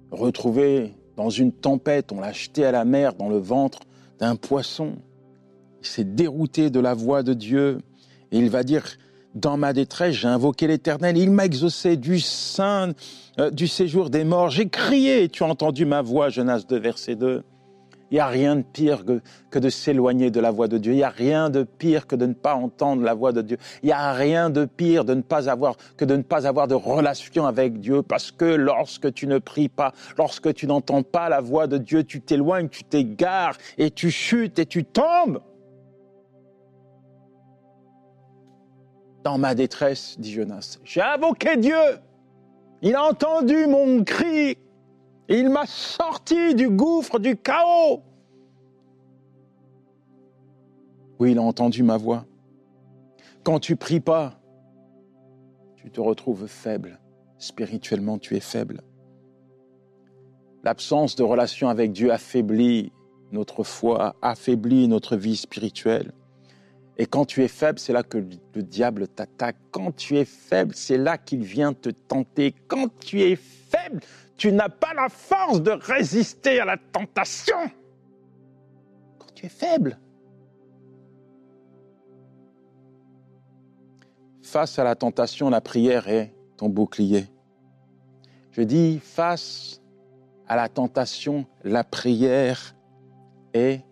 retrouvé 0.09 0.95
dans 1.15 1.29
une 1.29 1.51
tempête. 1.51 2.11
On 2.11 2.21
l'a 2.21 2.31
jeté 2.31 2.65
à 2.65 2.71
la 2.71 2.85
mer 2.85 3.13
dans 3.13 3.29
le 3.29 3.37
ventre 3.37 3.81
d'un 4.19 4.35
poisson. 4.35 4.95
Il 5.81 5.85
s'est 5.85 6.05
dérouté 6.05 6.69
de 6.69 6.79
la 6.79 6.93
voix 6.93 7.23
de 7.23 7.33
Dieu. 7.33 7.79
Et 8.31 8.39
il 8.39 8.49
va 8.49 8.63
dire, 8.63 8.83
dans 9.35 9.57
ma 9.57 9.73
détresse, 9.73 10.15
j'ai 10.15 10.27
invoqué 10.27 10.67
l'Éternel. 10.67 11.17
Il 11.17 11.31
m'a 11.31 11.45
exaucé 11.45 11.95
du 11.97 12.19
sein 12.19 12.93
euh, 13.39 13.51
du 13.51 13.67
séjour 13.67 14.09
des 14.09 14.23
morts. 14.23 14.49
J'ai 14.49 14.67
crié, 14.67 15.29
tu 15.29 15.43
as 15.43 15.47
entendu 15.47 15.85
ma 15.85 16.01
voix, 16.01 16.29
Jonas 16.29 16.63
2, 16.67 16.79
verset 16.79 17.15
2. 17.15 17.43
Il 18.09 18.15
n'y 18.15 18.19
a 18.19 18.27
rien 18.27 18.55
de 18.55 18.61
pire 18.61 19.03
que, 19.51 19.59
de 19.59 19.69
s'éloigner 19.69 20.31
de 20.31 20.39
la 20.39 20.49
voix 20.49 20.69
de 20.69 20.77
Dieu. 20.77 20.93
Il 20.93 20.95
n'y 20.95 21.03
a 21.03 21.09
rien 21.09 21.49
de 21.49 21.63
pire 21.63 22.07
que 22.07 22.15
de 22.15 22.25
ne 22.25 22.33
pas 22.33 22.55
entendre 22.55 23.03
la 23.03 23.13
voix 23.13 23.33
de 23.33 23.41
Dieu. 23.41 23.57
Il 23.83 23.87
n'y 23.87 23.91
a 23.91 24.13
rien 24.13 24.49
de 24.49 24.63
pire 24.63 25.03
de 25.03 25.13
ne 25.13 25.21
pas 25.21 25.49
avoir, 25.49 25.75
que 25.97 26.05
de 26.05 26.15
ne 26.15 26.21
pas 26.21 26.47
avoir 26.47 26.69
de 26.69 26.73
relation 26.73 27.45
avec 27.45 27.79
Dieu. 27.81 28.03
Parce 28.03 28.31
que 28.31 28.45
lorsque 28.45 29.13
tu 29.13 29.27
ne 29.27 29.39
pries 29.39 29.67
pas, 29.67 29.91
lorsque 30.17 30.53
tu 30.53 30.67
n'entends 30.67 31.03
pas 31.03 31.27
la 31.27 31.41
voix 31.41 31.67
de 31.67 31.77
Dieu, 31.77 32.05
tu 32.05 32.21
t'éloignes, 32.21 32.69
tu 32.69 32.85
t'égares 32.85 33.57
et 33.77 33.91
tu 33.91 34.09
chutes 34.09 34.57
et 34.57 34.65
tu 34.65 34.85
tombes. 34.85 35.41
Dans 39.27 39.37
ma 39.37 39.55
détresse, 39.55 40.15
dit 40.17 40.31
Jonas, 40.31 40.79
j'ai 40.85 41.01
invoqué 41.01 41.57
Dieu. 41.57 41.99
Il 42.81 42.95
a 42.95 43.03
entendu 43.03 43.67
mon 43.67 44.05
cri. 44.05 44.57
Il 45.27 45.49
m'a 45.49 45.65
sorti 45.65 46.55
du 46.55 46.69
gouffre 46.69 47.19
du 47.19 47.35
chaos. 47.35 48.03
Oui, 51.19 51.31
il 51.33 51.39
a 51.39 51.41
entendu 51.41 51.83
ma 51.83 51.97
voix. 51.97 52.25
Quand 53.43 53.59
tu 53.59 53.75
pries 53.75 53.99
pas, 53.99 54.39
tu 55.75 55.91
te 55.91 55.99
retrouves 55.99 56.47
faible. 56.47 56.97
Spirituellement, 57.37 58.19
tu 58.19 58.37
es 58.37 58.39
faible. 58.39 58.81
L'absence 60.63 61.17
de 61.17 61.23
relation 61.23 61.67
avec 61.67 61.91
Dieu 61.91 62.13
affaiblit 62.13 62.93
notre 63.33 63.65
foi, 63.65 64.15
affaiblit 64.21 64.87
notre 64.87 65.17
vie 65.17 65.35
spirituelle. 65.35 66.13
Et 66.97 67.05
quand 67.05 67.25
tu 67.25 67.43
es 67.43 67.47
faible, 67.47 67.77
c'est 67.77 67.93
là 67.93 68.01
que 68.01 68.17
le 68.17 68.63
diable 68.63 69.07
t'attaque. 69.07 69.57
Quand 69.71 69.95
tu 69.95 70.17
es 70.17 70.25
faible, 70.25 70.73
c'est 70.73 70.97
là 70.97 71.17
qu'il 71.17 71.43
vient 71.43 71.73
te 71.73 71.89
tenter. 71.89 72.55
Quand 72.67 72.87
tu 72.99 73.21
es 73.21 73.35
faible, 73.35 74.01
tu 74.35 74.51
n'as 74.51 74.69
pas 74.69 74.93
la 74.95 75.07
force 75.07 75.61
de 75.61 75.71
résister 75.71 76.59
à 76.59 76.65
la 76.65 76.77
tentation. 76.77 77.57
Quand 79.19 79.33
tu 79.35 79.45
es 79.45 79.49
faible. 79.49 79.99
Face 84.41 84.79
à 84.79 84.83
la 84.83 84.95
tentation, 84.95 85.51
la 85.51 85.61
prière 85.61 86.07
est 86.07 86.33
ton 86.57 86.69
bouclier. 86.69 87.25
Je 88.51 88.63
dis, 88.63 88.99
face 88.99 89.81
à 90.47 90.55
la 90.55 90.67
tentation, 90.67 91.45
la 91.63 91.83
prière 91.83 92.75
est 93.53 93.83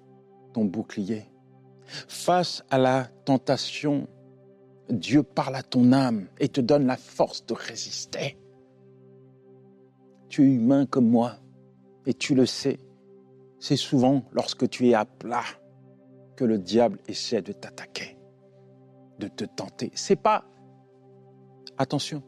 ton 0.54 0.66
bouclier. 0.66 1.26
Face 1.86 2.64
à 2.70 2.78
la 2.78 3.06
tentation, 3.26 4.08
Dieu 4.90 5.24
parle 5.24 5.56
à 5.56 5.64
ton 5.64 5.92
âme 5.92 6.28
et 6.40 6.50
te 6.50 6.62
donne 6.62 6.86
la 6.86 6.98
force 6.98 7.46
de 7.46 7.54
résister. 7.54 8.38
Tu 10.30 10.44
es 10.44 10.54
humain 10.56 10.86
comme 10.86 11.10
moi 11.10 11.38
et 12.06 12.14
tu 12.14 12.36
le 12.36 12.46
sais. 12.46 12.80
c'est 13.60 13.78
souvent 13.78 14.24
lorsque 14.32 14.70
tu 14.70 14.90
es 14.90 14.94
à 14.94 15.06
plat 15.06 15.46
que 16.36 16.46
le 16.46 16.60
diable 16.60 17.00
essaie 17.08 17.42
de 17.42 17.52
t'attaquer, 17.52 18.18
de 19.18 19.28
te 19.28 19.46
tenter. 19.46 19.92
C'est 19.96 20.18
pas 20.18 20.46
attention, 21.78 22.22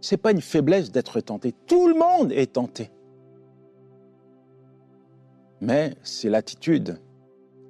c'est 0.00 0.16
pas 0.16 0.32
une 0.32 0.40
faiblesse 0.40 0.90
d'être 0.90 1.20
tenté. 1.20 1.52
Tout 1.66 1.86
le 1.86 1.94
monde 1.94 2.32
est 2.32 2.54
tenté. 2.54 2.90
Mais 5.60 5.94
c'est 6.02 6.28
l'attitude 6.28 6.98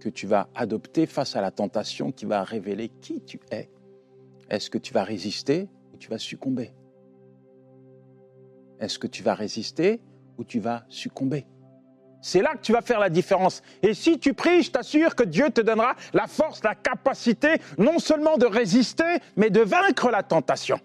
que 0.03 0.09
tu 0.09 0.27
vas 0.27 0.49
adopter 0.55 1.07
face 1.07 1.37
à 1.37 1.41
la 1.41 1.53
tentation 1.53 2.11
qui 2.11 2.25
va 2.25 2.43
révéler 2.43 2.89
qui 2.89 3.21
tu 3.21 3.39
es. 3.53 3.71
Est-ce 4.51 4.69
que 4.69 4.79
tu 4.79 4.93
vas 4.93 5.05
résister 5.05 5.69
ou 5.95 5.97
tu 5.97 6.11
vas 6.11 6.19
succomber? 6.19 6.73
Est-ce 8.81 8.99
que 8.99 9.07
tu 9.07 9.23
vas 9.23 9.35
résister 9.35 10.01
ou 10.39 10.45
tu 10.45 10.59
vas 10.59 10.85
succomber? 10.89 11.47
C'est 12.21 12.43
là 12.43 12.55
que 12.55 12.61
tu 12.61 12.73
vas 12.73 12.83
faire 12.83 12.99
la 12.99 13.11
différence. 13.11 13.63
Et 13.83 13.95
si 13.95 14.19
tu 14.19 14.35
pries, 14.35 14.63
je 14.63 14.73
t'assure 14.73 15.15
que 15.15 15.23
Dieu 15.23 15.51
te 15.51 15.61
donnera 15.61 15.95
la 16.13 16.27
force, 16.27 16.63
la 16.65 16.75
capacité, 16.75 17.57
non 17.79 17.99
seulement 17.99 18.39
de 18.39 18.47
résister, 18.47 19.19
mais 19.37 19.51
de 19.51 19.61
vaincre 19.61 20.11
la 20.11 20.23
tentation. 20.23 20.79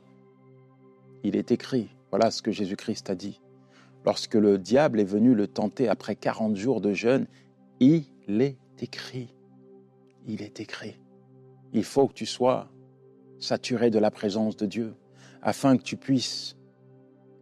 Il 1.23 1.35
est 1.35 1.51
écrit, 1.51 1.89
voilà 2.11 2.29
ce 2.31 2.41
que 2.41 2.51
Jésus-Christ 2.51 3.09
a 3.09 3.15
dit. 3.15 3.41
Lorsque 4.05 4.35
le 4.35 4.57
diable 4.57 4.99
est 4.99 5.05
venu 5.05 5.33
le 5.33 5.47
tenter 5.47 5.89
après 5.89 6.15
40 6.15 6.55
jours 6.55 6.81
de 6.81 6.93
jeûne, 6.93 7.27
il 7.79 8.05
est 8.29 8.57
écrit. 8.83 9.33
Il 10.25 10.41
est 10.41 10.59
écrit. 10.59 10.99
Il 11.73 11.83
faut 11.83 12.07
que 12.07 12.13
tu 12.13 12.25
sois 12.25 12.69
saturé 13.39 13.89
de 13.89 13.99
la 13.99 14.11
présence 14.11 14.57
de 14.57 14.65
Dieu 14.65 14.95
afin 15.41 15.77
que 15.77 15.83
tu 15.83 15.97
puisses 15.97 16.55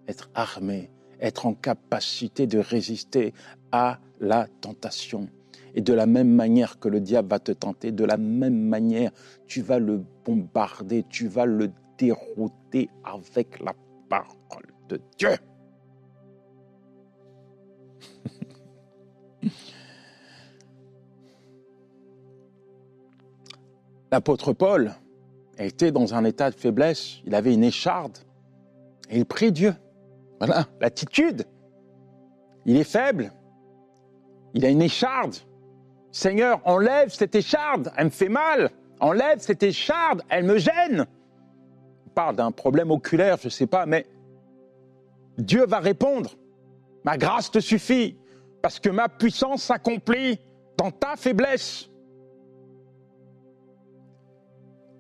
être 0.08 0.30
armé, 0.36 0.92
être 1.20 1.46
en 1.46 1.54
capacité 1.54 2.48
de 2.48 2.60
résister 2.60 3.34
à 3.72 4.00
la 4.20 4.48
tentation. 4.62 5.30
Et 5.74 5.82
de 5.82 5.94
la 5.94 6.06
même 6.06 6.30
manière 6.30 6.80
que 6.80 6.88
le 6.88 7.02
diable 7.02 7.30
va 7.30 7.40
te 7.40 7.52
tenter, 7.52 7.92
de 7.92 8.06
la 8.06 8.18
même 8.18 8.58
manière, 8.58 9.12
tu 9.46 9.62
vas 9.62 9.80
le 9.80 10.04
bombarder, 10.24 11.04
tu 11.10 11.28
vas 11.28 11.46
le 11.46 11.70
dérouter 11.98 12.90
avec 13.04 13.60
la 13.60 13.74
parole 14.10 14.74
de 14.88 15.02
Dieu. 15.18 15.36
L'apôtre 24.12 24.54
Paul 24.54 24.94
était 25.58 25.92
dans 25.92 26.14
un 26.14 26.24
état 26.26 26.50
de 26.50 26.56
faiblesse, 26.56 27.18
il 27.26 27.36
avait 27.36 27.54
une 27.54 27.64
écharde, 27.64 28.18
et 29.10 29.18
il 29.18 29.26
prie 29.26 29.52
Dieu. 29.52 29.74
Voilà, 30.40 30.66
l'attitude. 30.82 31.46
Il 32.66 32.78
est 32.78 32.84
faible, 32.84 33.32
il 34.54 34.66
a 34.66 34.70
une 34.70 34.82
écharde. 34.82 35.36
Seigneur, 36.12 36.62
enlève 36.66 37.10
cette 37.10 37.36
écharde, 37.36 37.92
elle 37.98 38.06
me 38.06 38.10
fait 38.10 38.30
mal. 38.30 38.72
Enlève 39.00 39.40
cette 39.40 39.64
écharde, 39.64 40.24
elle 40.30 40.46
me 40.46 40.58
gêne. 40.58 41.06
On 42.08 42.10
parle 42.10 42.38
d'un 42.38 42.52
problème 42.52 42.92
oculaire, 42.92 43.38
je 43.40 43.48
ne 43.48 43.52
sais 43.52 43.68
pas, 43.68 43.86
mais 43.86 44.06
Dieu 45.38 45.66
va 45.66 45.80
répondre. 45.80 46.32
Ma 47.04 47.18
grâce 47.18 47.52
te 47.52 47.60
suffit, 47.60 48.18
parce 48.62 48.80
que 48.80 48.90
ma 48.90 49.10
puissance 49.10 49.64
s'accomplit 49.64 50.40
dans 50.78 50.90
ta 50.90 51.16
faiblesse. 51.18 51.90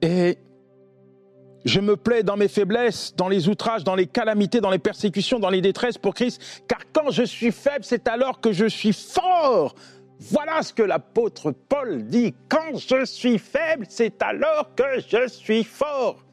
Et 0.06 0.38
je 1.66 1.80
me 1.80 1.98
plais 1.98 2.22
dans 2.22 2.38
mes 2.38 2.48
faiblesses, 2.48 3.16
dans 3.16 3.28
les 3.28 3.50
outrages, 3.50 3.84
dans 3.84 3.96
les 3.96 4.06
calamités, 4.06 4.62
dans 4.62 4.70
les 4.70 4.78
persécutions, 4.78 5.40
dans 5.40 5.50
les 5.50 5.62
détresses 5.62 5.98
pour 5.98 6.14
Christ, 6.14 6.64
car 6.68 6.82
quand 6.94 7.10
je 7.10 7.24
suis 7.24 7.52
faible, 7.52 7.84
c'est 7.84 8.08
alors 8.08 8.40
que 8.40 8.52
je 8.52 8.68
suis 8.68 8.94
fort. 8.94 9.74
Voilà 10.20 10.62
ce 10.62 10.74
que 10.74 10.84
l'apôtre 10.84 11.52
Paul 11.52 12.06
dit. 12.06 12.36
Quand 12.48 12.78
je 12.78 13.04
suis 13.04 13.40
faible, 13.40 13.88
c'est 13.90 14.22
alors 14.22 14.76
que 14.76 14.84
je 15.08 15.28
suis 15.28 15.64
fort. 15.64 16.24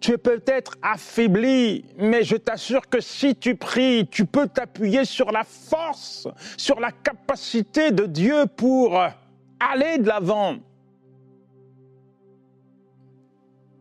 Tu 0.00 0.10
es 0.10 0.18
peut-être 0.18 0.74
affaibli, 0.82 1.84
mais 1.96 2.24
je 2.24 2.34
t'assure 2.34 2.88
que 2.88 3.00
si 3.00 3.36
tu 3.36 3.54
pries, 3.54 4.08
tu 4.10 4.26
peux 4.26 4.48
t'appuyer 4.48 5.04
sur 5.04 5.30
la 5.30 5.44
force, 5.44 6.26
sur 6.56 6.80
la 6.80 6.90
capacité 6.90 7.92
de 7.92 8.06
Dieu 8.06 8.46
pour 8.56 9.00
aller 9.60 9.98
de 9.98 10.08
l'avant. 10.08 10.56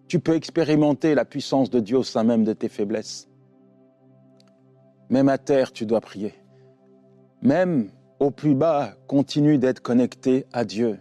Tu 0.07 0.19
peux 0.19 0.35
expérimenter 0.35 1.15
la 1.15 1.25
puissance 1.25 1.69
de 1.69 1.79
Dieu 1.79 1.97
au 1.97 2.03
sein 2.03 2.23
même 2.23 2.43
de 2.43 2.53
tes 2.53 2.69
faiblesses. 2.69 3.27
Même 5.09 5.29
à 5.29 5.37
terre, 5.37 5.71
tu 5.71 5.85
dois 5.85 6.01
prier. 6.01 6.33
Même 7.41 7.89
au 8.19 8.31
plus 8.31 8.55
bas, 8.55 8.95
continue 9.07 9.57
d'être 9.57 9.81
connecté 9.81 10.45
à 10.53 10.65
Dieu. 10.65 10.99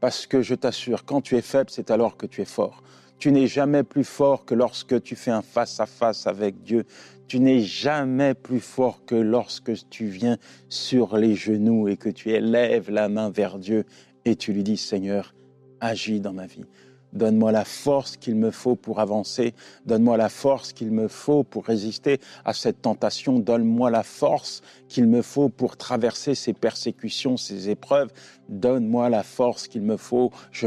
Parce 0.00 0.26
que 0.26 0.42
je 0.42 0.54
t'assure, 0.54 1.04
quand 1.04 1.20
tu 1.20 1.36
es 1.36 1.42
faible, 1.42 1.70
c'est 1.70 1.90
alors 1.90 2.16
que 2.16 2.26
tu 2.26 2.40
es 2.40 2.44
fort. 2.44 2.82
Tu 3.18 3.30
n'es 3.30 3.46
jamais 3.46 3.84
plus 3.84 4.04
fort 4.04 4.44
que 4.44 4.54
lorsque 4.54 5.00
tu 5.02 5.14
fais 5.14 5.30
un 5.30 5.42
face-à-face 5.42 6.26
avec 6.26 6.62
Dieu. 6.62 6.84
Tu 7.28 7.38
n'es 7.38 7.60
jamais 7.60 8.34
plus 8.34 8.58
fort 8.58 9.04
que 9.06 9.14
lorsque 9.14 9.88
tu 9.88 10.06
viens 10.06 10.38
sur 10.68 11.16
les 11.16 11.36
genoux 11.36 11.88
et 11.88 11.96
que 11.96 12.08
tu 12.08 12.30
élèves 12.30 12.90
la 12.90 13.08
main 13.08 13.30
vers 13.30 13.58
Dieu 13.58 13.84
et 14.24 14.34
tu 14.34 14.52
lui 14.52 14.64
dis, 14.64 14.76
Seigneur, 14.76 15.34
agis 15.80 16.20
dans 16.20 16.32
ma 16.32 16.46
vie. 16.46 16.64
Donne-moi 17.12 17.52
la 17.52 17.64
force 17.64 18.16
qu'il 18.16 18.36
me 18.36 18.50
faut 18.50 18.74
pour 18.74 19.00
avancer. 19.00 19.54
Donne-moi 19.84 20.16
la 20.16 20.28
force 20.28 20.72
qu'il 20.72 20.90
me 20.90 21.08
faut 21.08 21.44
pour 21.44 21.66
résister 21.66 22.20
à 22.44 22.54
cette 22.54 22.82
tentation. 22.82 23.38
Donne-moi 23.38 23.90
la 23.90 24.02
force 24.02 24.62
qu'il 24.88 25.06
me 25.06 25.20
faut 25.22 25.48
pour 25.48 25.76
traverser 25.76 26.34
ces 26.34 26.54
persécutions, 26.54 27.36
ces 27.36 27.68
épreuves. 27.68 28.10
Donne-moi 28.48 29.10
la 29.10 29.22
force 29.22 29.68
qu'il 29.68 29.82
me 29.82 29.96
faut. 29.96 30.30
Je 30.50 30.66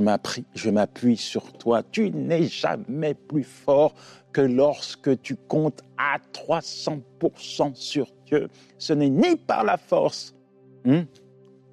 m'appuie 0.70 1.18
sur 1.18 1.54
toi. 1.54 1.82
Tu 1.84 2.12
n'es 2.12 2.44
jamais 2.44 3.16
plus 3.16 3.44
fort 3.44 3.96
que 4.32 4.42
lorsque 4.42 5.22
tu 5.22 5.36
comptes 5.36 5.82
à 5.98 6.18
300% 6.34 7.74
sur 7.74 8.08
Dieu. 8.26 8.50
Ce 8.78 8.94
n'est 8.94 9.10
ni 9.10 9.36
par 9.36 9.64
la 9.64 9.78
force, 9.78 10.36
hmm, 10.84 11.04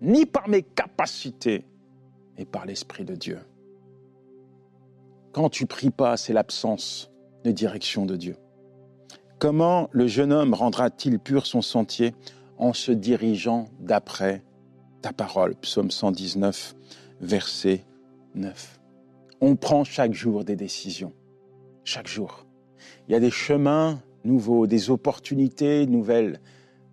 ni 0.00 0.26
par 0.26 0.48
mes 0.48 0.62
capacités, 0.62 1.64
mais 2.38 2.44
par 2.44 2.64
l'Esprit 2.64 3.04
de 3.04 3.14
Dieu. 3.14 3.38
Quand 5.32 5.48
tu 5.48 5.64
pries 5.64 5.90
pas, 5.90 6.18
c'est 6.18 6.34
l'absence 6.34 7.10
de 7.44 7.52
direction 7.52 8.04
de 8.04 8.16
Dieu. 8.16 8.36
Comment 9.38 9.88
le 9.90 10.06
jeune 10.06 10.30
homme 10.30 10.52
rendra-t-il 10.52 11.18
pur 11.18 11.46
son 11.46 11.62
sentier 11.62 12.14
en 12.58 12.74
se 12.74 12.92
dirigeant 12.92 13.70
d'après 13.80 14.44
ta 15.00 15.14
parole? 15.14 15.54
Psaume 15.56 15.90
119, 15.90 16.74
verset 17.20 17.84
9. 18.34 18.80
On 19.40 19.56
prend 19.56 19.84
chaque 19.84 20.12
jour 20.12 20.44
des 20.44 20.54
décisions. 20.54 21.14
Chaque 21.82 22.08
jour. 22.08 22.46
Il 23.08 23.12
y 23.12 23.14
a 23.14 23.20
des 23.20 23.30
chemins 23.30 24.02
nouveaux, 24.24 24.66
des 24.66 24.90
opportunités 24.90 25.86
nouvelles, 25.86 26.40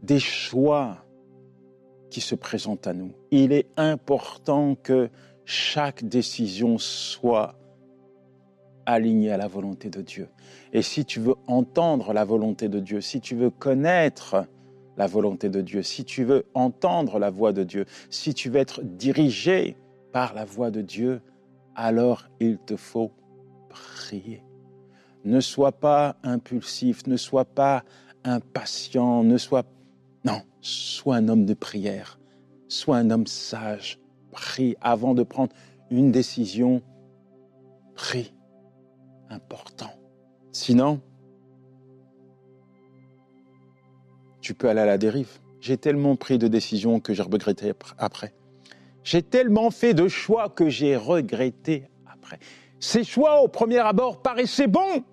des 0.01 0.19
choix 0.19 1.03
qui 2.09 2.21
se 2.21 2.35
présentent 2.35 2.87
à 2.87 2.93
nous. 2.93 3.11
Il 3.31 3.51
est 3.51 3.67
important 3.75 4.75
que 4.75 5.09
chaque 5.43 6.05
décision 6.05 6.77
soit 6.77 7.58
aligné 8.93 9.31
à 9.31 9.37
la 9.37 9.47
volonté 9.47 9.89
de 9.89 10.01
Dieu. 10.01 10.29
Et 10.73 10.81
si 10.81 11.05
tu 11.05 11.19
veux 11.19 11.35
entendre 11.47 12.13
la 12.13 12.25
volonté 12.25 12.69
de 12.69 12.79
Dieu, 12.79 13.01
si 13.01 13.21
tu 13.21 13.35
veux 13.35 13.49
connaître 13.49 14.45
la 14.97 15.07
volonté 15.07 15.49
de 15.49 15.61
Dieu, 15.61 15.83
si 15.83 16.03
tu 16.03 16.23
veux 16.23 16.45
entendre 16.53 17.19
la 17.19 17.29
voix 17.29 17.53
de 17.53 17.63
Dieu, 17.63 17.85
si 18.09 18.33
tu 18.33 18.49
veux 18.49 18.59
être 18.59 18.81
dirigé 18.83 19.77
par 20.11 20.33
la 20.33 20.43
voix 20.43 20.71
de 20.71 20.81
Dieu, 20.81 21.21
alors 21.75 22.27
il 22.39 22.57
te 22.57 22.75
faut 22.75 23.11
prier. 23.69 24.43
Ne 25.23 25.39
sois 25.39 25.71
pas 25.71 26.15
impulsif, 26.23 27.05
ne 27.07 27.17
sois 27.17 27.45
pas 27.45 27.83
impatient, 28.23 29.23
ne 29.23 29.37
sois... 29.37 29.63
Non, 30.25 30.41
sois 30.61 31.17
un 31.17 31.29
homme 31.29 31.45
de 31.45 31.53
prière, 31.53 32.19
sois 32.67 32.97
un 32.97 33.09
homme 33.11 33.27
sage. 33.27 33.99
Prie 34.31 34.75
avant 34.81 35.13
de 35.13 35.23
prendre 35.23 35.53
une 35.91 36.11
décision. 36.11 36.81
Prie 37.95 38.33
important. 39.29 39.91
Sinon, 40.51 41.01
tu 44.41 44.53
peux 44.53 44.69
aller 44.69 44.81
à 44.81 44.85
la 44.85 44.97
dérive. 44.97 45.39
J'ai 45.61 45.77
tellement 45.77 46.15
pris 46.15 46.37
de 46.37 46.47
décisions 46.47 46.99
que 46.99 47.13
j'ai 47.13 47.23
regretté 47.23 47.73
après. 47.97 48.33
J'ai 49.03 49.21
tellement 49.21 49.71
fait 49.71 49.93
de 49.93 50.07
choix 50.07 50.49
que 50.49 50.69
j'ai 50.69 50.95
regretté 50.95 51.89
après. 52.05 52.39
Ces 52.79 53.03
choix, 53.03 53.41
au 53.41 53.47
premier 53.47 53.79
abord, 53.79 54.21
paraissaient 54.21 54.67
bons, 54.67 55.03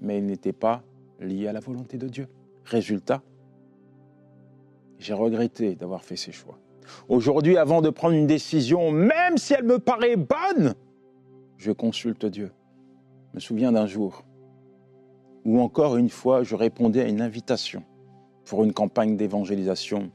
mais 0.00 0.18
ils 0.18 0.26
n'étaient 0.26 0.52
pas 0.52 0.82
liés 1.20 1.48
à 1.48 1.52
la 1.52 1.60
volonté 1.60 1.96
de 1.96 2.08
Dieu. 2.08 2.28
Résultat, 2.64 3.22
j'ai 4.98 5.14
regretté 5.14 5.74
d'avoir 5.74 6.04
fait 6.04 6.16
ces 6.16 6.32
choix. 6.32 6.58
Aujourd'hui, 7.08 7.56
avant 7.56 7.80
de 7.80 7.90
prendre 7.90 8.14
une 8.14 8.26
décision, 8.26 8.90
même 8.90 9.38
si 9.38 9.54
elle 9.54 9.64
me 9.64 9.78
paraît 9.78 10.16
bonne, 10.16 10.74
je 11.64 11.72
consulte 11.72 12.26
Dieu. 12.26 12.52
Je 13.30 13.36
me 13.36 13.40
souviens 13.40 13.72
d'un 13.72 13.86
jour 13.86 14.24
où 15.46 15.60
encore 15.60 15.96
une 15.96 16.10
fois 16.10 16.42
je 16.42 16.54
répondais 16.54 17.00
à 17.00 17.08
une 17.08 17.22
invitation 17.22 17.82
pour 18.44 18.64
une 18.64 18.74
campagne 18.74 19.16
d'évangélisation 19.16 20.10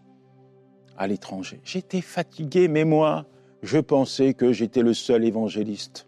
à 0.95 1.07
l'étranger. 1.07 1.59
J'étais 1.63 2.01
fatigué, 2.01 2.67
mais 2.67 2.85
moi, 2.85 3.25
je 3.63 3.79
pensais 3.79 4.35
que 4.35 4.53
j'étais 4.53 4.83
le 4.83 4.93
seul 4.93 5.25
évangéliste. 5.25 6.07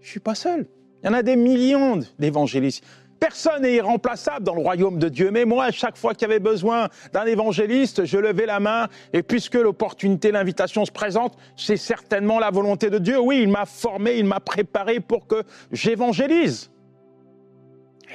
Je 0.00 0.08
suis 0.08 0.20
pas 0.20 0.36
seul. 0.36 0.68
Il 1.02 1.06
y 1.06 1.08
en 1.10 1.14
a 1.14 1.24
des 1.24 1.36
millions 1.36 1.98
d'évangélistes. 2.20 2.84
Personne 3.20 3.62
n'est 3.62 3.74
irremplaçable 3.74 4.44
dans 4.44 4.54
le 4.54 4.62
royaume 4.62 4.98
de 4.98 5.10
Dieu. 5.10 5.30
Mais 5.30 5.44
moi, 5.44 5.70
chaque 5.70 5.98
fois 5.98 6.14
qu'il 6.14 6.22
y 6.26 6.30
avait 6.30 6.40
besoin 6.40 6.88
d'un 7.12 7.26
évangéliste, 7.26 8.06
je 8.06 8.16
levais 8.16 8.46
la 8.46 8.60
main. 8.60 8.88
Et 9.12 9.22
puisque 9.22 9.54
l'opportunité, 9.54 10.32
l'invitation 10.32 10.86
se 10.86 10.90
présente, 10.90 11.36
c'est 11.54 11.76
certainement 11.76 12.38
la 12.38 12.50
volonté 12.50 12.88
de 12.88 12.98
Dieu. 12.98 13.20
Oui, 13.20 13.42
il 13.42 13.48
m'a 13.48 13.66
formé, 13.66 14.16
il 14.16 14.24
m'a 14.24 14.40
préparé 14.40 15.00
pour 15.00 15.26
que 15.26 15.42
j'évangélise. 15.70 16.70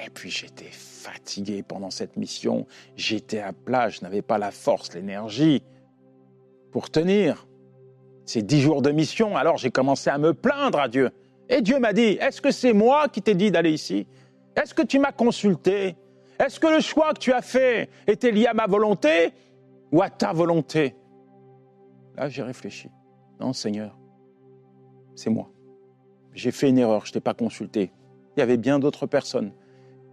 Et 0.06 0.10
puis 0.10 0.30
j'étais 0.32 0.72
fatigué 0.72 1.64
pendant 1.64 1.92
cette 1.92 2.18
mission. 2.18 2.66
J'étais 2.98 3.40
à 3.40 3.54
plat, 3.54 3.90
je 3.90 4.02
n'avais 4.02 4.24
pas 4.24 4.40
la 4.40 4.52
force, 4.52 4.94
l'énergie 4.94 5.62
pour 6.72 6.90
tenir 6.90 7.48
ces 8.26 8.42
dix 8.42 8.60
jours 8.60 8.82
de 8.82 8.92
mission. 8.92 9.38
Alors 9.38 9.58
j'ai 9.58 9.70
commencé 9.70 10.10
à 10.10 10.18
me 10.18 10.34
plaindre 10.34 10.80
à 10.80 10.88
Dieu. 10.88 11.12
Et 11.48 11.62
Dieu 11.62 11.80
m'a 11.80 11.94
dit, 11.94 12.18
est-ce 12.20 12.42
que 12.42 12.52
c'est 12.52 12.74
moi 12.74 13.08
qui 13.08 13.22
t'ai 13.22 13.36
dit 13.36 13.52
d'aller 13.52 13.72
ici? 13.72 14.08
Est-ce 14.56 14.74
que 14.74 14.82
tu 14.82 15.00
m'as 15.00 15.12
consulté? 15.12 15.96
Est-ce 16.40 16.60
que 16.60 16.68
le 16.68 16.82
choix 16.82 17.14
que 17.14 17.20
tu 17.20 17.32
as 17.32 17.42
fait 17.42 17.90
était 18.08 18.32
lié 18.32 18.48
à 18.48 18.54
ma 18.54 18.68
volonté 18.68 19.34
ou 19.92 20.02
à 20.02 20.10
ta 20.10 20.34
volonté? 20.34 20.96
Là, 22.16 22.30
j'ai 22.30 22.44
réfléchi. 22.44 22.90
Non, 23.40 23.54
Seigneur, 23.54 23.98
c'est 25.16 25.30
moi. 25.30 25.50
J'ai 26.34 26.52
fait 26.52 26.70
une 26.70 26.78
erreur, 26.78 27.06
je 27.06 27.12
ne 27.12 27.14
t'ai 27.14 27.22
pas 27.22 27.34
consulté. 27.34 27.92
Il 28.36 28.40
y 28.40 28.44
avait 28.44 28.58
bien 28.58 28.80
d'autres 28.80 29.08
personnes 29.08 29.54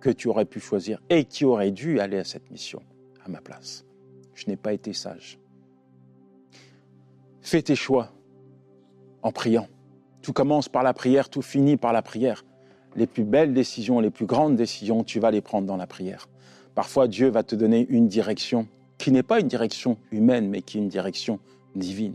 que 0.01 0.11
tu 0.11 0.29
aurais 0.29 0.45
pu 0.45 0.61
choisir 0.61 1.01
et 1.11 1.25
qui 1.25 1.45
auraient 1.45 1.71
dû 1.71 2.01
aller 2.01 2.19
à 2.19 2.25
cette 2.25 2.51
mission 2.51 2.83
à 3.25 3.29
ma 3.29 3.41
place. 3.41 3.85
Je 4.35 4.47
n'ai 4.49 4.57
pas 4.57 4.73
été 4.73 4.93
sage. 4.93 5.39
Fais 7.41 7.63
tes 7.63 7.77
choix 7.77 8.13
en 9.23 9.33
priant. 9.33 9.69
Tout 10.23 10.33
commence 10.33 10.69
par 10.69 10.83
la 10.83 10.95
prière, 10.95 11.29
tout 11.29 11.43
finit 11.43 11.77
par 11.77 11.93
la 11.93 12.03
prière. 12.03 12.45
Les 12.97 13.07
plus 13.07 13.25
belles 13.25 13.55
décisions, 13.55 14.01
les 14.01 14.11
plus 14.11 14.27
grandes 14.27 14.57
décisions, 14.57 15.05
tu 15.05 15.19
vas 15.19 15.31
les 15.31 15.41
prendre 15.41 15.67
dans 15.67 15.77
la 15.77 15.87
prière. 15.87 16.29
Parfois, 16.75 17.09
Dieu 17.09 17.29
va 17.29 17.43
te 17.43 17.55
donner 17.55 17.87
une 17.89 18.09
direction 18.09 18.67
qui 18.99 19.11
n'est 19.11 19.23
pas 19.23 19.41
une 19.41 19.49
direction 19.49 19.97
humaine, 20.11 20.49
mais 20.49 20.63
qui 20.63 20.79
est 20.79 20.81
une 20.81 20.89
direction 20.89 21.39
divine. 21.75 22.15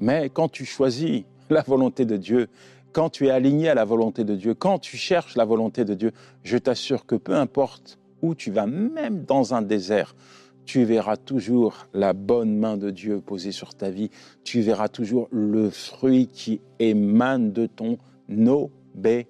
Mais 0.00 0.30
quand 0.30 0.48
tu 0.48 0.64
choisis 0.64 1.24
la 1.50 1.62
volonté 1.62 2.04
de 2.04 2.16
Dieu, 2.16 2.48
quand 2.92 3.10
tu 3.10 3.26
es 3.26 3.30
aligné 3.30 3.68
à 3.68 3.74
la 3.74 3.84
volonté 3.84 4.24
de 4.24 4.34
Dieu, 4.34 4.54
quand 4.54 4.78
tu 4.78 4.96
cherches 4.96 5.36
la 5.36 5.44
volonté 5.44 5.84
de 5.84 5.94
Dieu, 5.94 6.12
je 6.42 6.58
t'assure 6.58 7.06
que 7.06 7.14
peu 7.14 7.34
importe 7.34 7.98
où 8.22 8.34
tu 8.34 8.50
vas, 8.50 8.66
même 8.66 9.24
dans 9.24 9.54
un 9.54 9.62
désert, 9.62 10.16
tu 10.64 10.84
verras 10.84 11.16
toujours 11.16 11.86
la 11.94 12.12
bonne 12.12 12.56
main 12.56 12.76
de 12.76 12.90
Dieu 12.90 13.20
posée 13.20 13.52
sur 13.52 13.74
ta 13.74 13.90
vie, 13.90 14.10
tu 14.44 14.60
verras 14.60 14.88
toujours 14.88 15.28
le 15.30 15.70
fruit 15.70 16.26
qui 16.26 16.60
émane 16.78 17.52
de 17.52 17.66
ton 17.66 17.98
obéissance. 18.28 19.26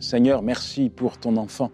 Seigneur, 0.00 0.42
merci 0.42 0.90
pour 0.90 1.18
ton 1.18 1.36
enfant. 1.36 1.70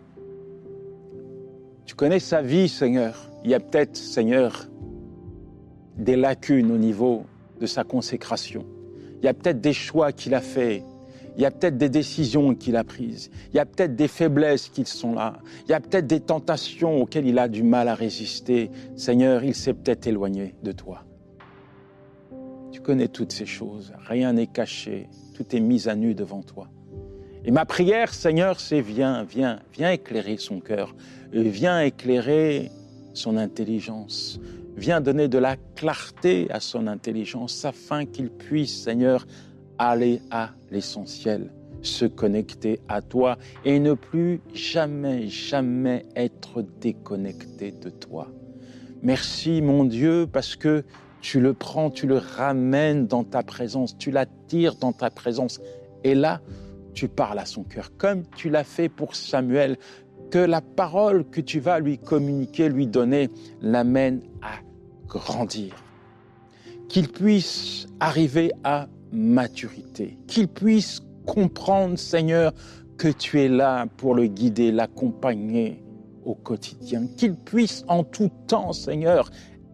Tu 1.87 1.95
connais 1.95 2.21
sa 2.21 2.43
vie, 2.43 2.69
Seigneur. 2.69 3.31
Il 3.45 3.51
y 3.51 3.55
a 3.55 3.61
peut-être, 3.61 3.97
Seigneur, 3.97 4.69
des 5.97 6.17
lacunes 6.17 6.71
au 6.71 6.79
niveau 6.79 7.25
de 7.61 7.67
sa 7.67 7.85
consécration. 7.85 8.67
Il 9.21 9.25
y 9.25 9.29
a 9.29 9.35
peut-être 9.35 9.61
des 9.61 9.73
choix 9.73 10.13
qu'il 10.13 10.35
a 10.35 10.41
faits 10.41 10.83
il 11.37 11.43
y 11.43 11.47
a 11.47 11.51
peut-être 11.51 11.79
des 11.79 11.89
décisions 11.89 12.55
qu'il 12.55 12.77
a 12.77 12.85
prises. 12.85 13.31
Il 13.51 13.57
y 13.57 13.61
a 13.61 13.67
peut-être 13.67 13.97
des 13.97 14.09
faiblesses 14.09 14.69
qui 14.69 14.85
sont 14.85 15.15
là. 15.15 15.39
Il 15.67 15.71
y 15.71 15.75
a 15.75 15.81
peut-être 15.81 16.07
des 16.07 16.21
tentations 16.21 17.01
auxquelles 17.01 17.27
il 17.27 17.39
a 17.39 17.49
du 17.49 17.63
mal 17.63 17.89
à 17.89 17.95
résister. 17.95 18.71
Seigneur, 18.97 19.45
il 19.45 19.55
s'est 19.55 19.75
peut-être 19.75 20.07
éloigné 20.07 20.55
de 20.63 20.73
toi. 20.73 21.05
Tu 22.73 22.81
connais 22.81 23.09
toutes 23.09 23.33
ces 23.33 23.47
choses. 23.47 23.93
Rien 24.07 24.33
n'est 24.33 24.49
caché. 24.49 25.09
Tout 25.35 25.55
est 25.55 25.61
mis 25.61 25.89
à 25.89 25.95
nu 25.95 26.15
devant 26.15 26.43
toi. 26.43 26.69
Et 27.45 27.51
ma 27.51 27.65
prière, 27.65 28.13
Seigneur, 28.13 28.61
c'est 28.61 28.81
viens, 28.81 29.25
viens, 29.25 29.61
viens 29.73 29.91
éclairer 29.93 30.37
son 30.37 30.61
cœur. 30.61 30.95
Viens 31.33 31.81
éclairer 31.81 32.71
son 33.15 33.37
intelligence. 33.37 34.39
Viens 34.77 35.01
donner 35.01 35.29
de 35.29 35.39
la 35.39 35.57
clarté 35.75 36.49
à 36.51 36.61
son 36.61 36.87
intelligence 36.87 37.65
afin 37.65 38.05
qu'il 38.05 38.31
puisse, 38.31 38.83
Seigneur, 38.83 39.27
aller 39.79 40.21
à 40.31 40.51
l'essentiel, 40.71 41.51
se 41.83 42.05
connecter 42.05 42.81
à 42.89 43.01
toi 43.01 43.39
et 43.65 43.79
ne 43.79 43.95
plus 43.95 44.41
jamais, 44.53 45.29
jamais 45.29 46.05
être 46.17 46.63
déconnecté 46.81 47.73
de 47.73 47.89
toi. 47.89 48.29
Merci 49.03 49.63
mon 49.63 49.85
Dieu 49.85 50.27
parce 50.31 50.57
que 50.57 50.85
tu 51.21 51.41
le 51.41 51.55
prends, 51.55 51.91
tu 51.91 52.07
le 52.07 52.19
ramènes 52.19 53.07
dans 53.07 53.25
ta 53.25 53.43
présence, 53.43 53.97
tu 53.99 54.11
l'attires 54.11 54.77
dans 54.77 54.93
ta 54.93 55.11
présence. 55.11 55.61
Et 56.05 56.15
là, 56.15 56.41
tu 56.95 57.09
parles 57.09 57.39
à 57.39 57.47
son 57.47 57.63
cœur 57.63 57.97
comme 57.97 58.25
tu 58.37 58.51
l'as 58.51 58.65
fait 58.65 58.89
pour 58.89 59.15
Samuel, 59.15 59.77
que 60.31 60.39
la 60.39 60.61
parole 60.61 61.29
que 61.29 61.41
tu 61.41 61.61
vas 61.61 61.81
lui 61.81 61.99
communiquer, 61.99 62.69
lui 62.69 62.87
donner, 62.87 63.31
l'amène 63.61 64.23
à 64.43 64.61
grandir. 65.07 65.75
Qu'il 66.89 67.09
puisse 67.09 67.87
arriver 68.01 68.53
à 68.65 68.89
maturité, 69.13 70.19
qu'il 70.27 70.49
puisse 70.49 71.03
comprendre, 71.27 71.99
Seigneur, 71.99 72.53
que 72.97 73.09
tu 73.09 73.41
es 73.41 73.49
là 73.49 73.87
pour 73.97 74.15
le 74.15 74.27
guider, 74.27 74.73
l'accompagner 74.73 75.83
au 76.25 76.35
quotidien, 76.35 77.07
qu'il 77.17 77.35
puisse 77.35 77.85
en 77.89 78.05
tout 78.05 78.31
temps, 78.47 78.73
Seigneur, 78.73 79.31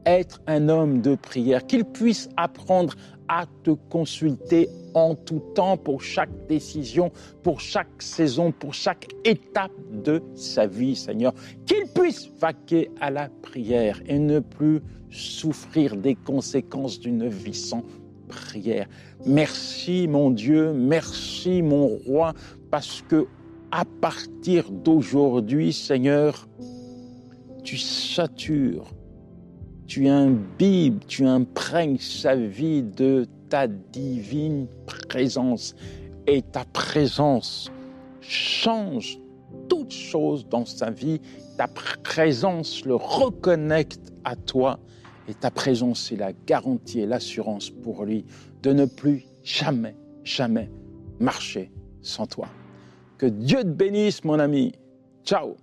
être 0.06 0.40
un 0.46 0.68
homme 0.68 1.02
de 1.02 1.16
prière, 1.16 1.66
qu'il 1.66 1.84
puisse 1.84 2.28
apprendre 2.36 2.94
à 3.28 3.44
te 3.64 3.72
consulter 3.90 4.68
en 4.94 5.14
tout 5.14 5.42
temps 5.54 5.76
pour 5.76 6.00
chaque 6.00 6.46
décision, 6.48 7.10
pour 7.42 7.60
chaque 7.60 8.00
saison, 8.00 8.52
pour 8.52 8.72
chaque 8.72 9.08
étape 9.24 9.72
de 10.04 10.22
sa 10.34 10.66
vie, 10.66 10.94
Seigneur. 10.94 11.34
Qu'il 11.66 11.86
puisse 11.92 12.30
vaquer 12.40 12.90
à 13.00 13.10
la 13.10 13.28
prière 13.42 14.00
et 14.06 14.18
ne 14.18 14.38
plus 14.38 14.80
souffrir 15.10 15.96
des 15.96 16.14
conséquences 16.14 17.00
d'une 17.00 17.28
vie 17.28 17.54
sans 17.54 17.82
prière. 18.28 18.86
Merci 19.24 20.08
mon 20.08 20.30
Dieu, 20.30 20.72
merci 20.72 21.62
mon 21.62 21.86
roi, 21.86 22.32
parce 22.70 23.02
que 23.08 23.26
à 23.72 23.84
partir 23.84 24.70
d'aujourd'hui, 24.70 25.72
Seigneur, 25.72 26.48
tu 27.64 27.76
satures, 27.76 28.92
tu 29.86 30.08
imbibes, 30.08 31.04
tu 31.06 31.26
imprègnes 31.26 31.98
sa 31.98 32.34
vie 32.34 32.82
de 32.82 33.26
ta 33.48 33.66
divine 33.66 34.66
présence. 34.86 35.74
Et 36.26 36.42
ta 36.42 36.64
présence 36.64 37.70
change 38.20 39.18
toutes 39.68 39.92
choses 39.92 40.48
dans 40.48 40.64
sa 40.64 40.90
vie. 40.90 41.20
Ta 41.56 41.68
présence 41.68 42.84
le 42.84 42.96
reconnecte 42.96 44.12
à 44.24 44.36
toi 44.36 44.78
et 45.28 45.34
ta 45.34 45.50
présence 45.50 46.12
est 46.12 46.16
la 46.16 46.32
garantie 46.32 47.00
et 47.00 47.06
l'assurance 47.06 47.70
pour 47.70 48.04
lui 48.04 48.24
de 48.62 48.72
ne 48.72 48.84
plus 48.84 49.24
jamais, 49.44 49.96
jamais 50.24 50.70
marcher 51.20 51.70
sans 52.02 52.26
toi. 52.26 52.48
Que 53.18 53.26
Dieu 53.26 53.62
te 53.62 53.68
bénisse, 53.68 54.24
mon 54.24 54.38
ami. 54.38 54.72
Ciao. 55.24 55.56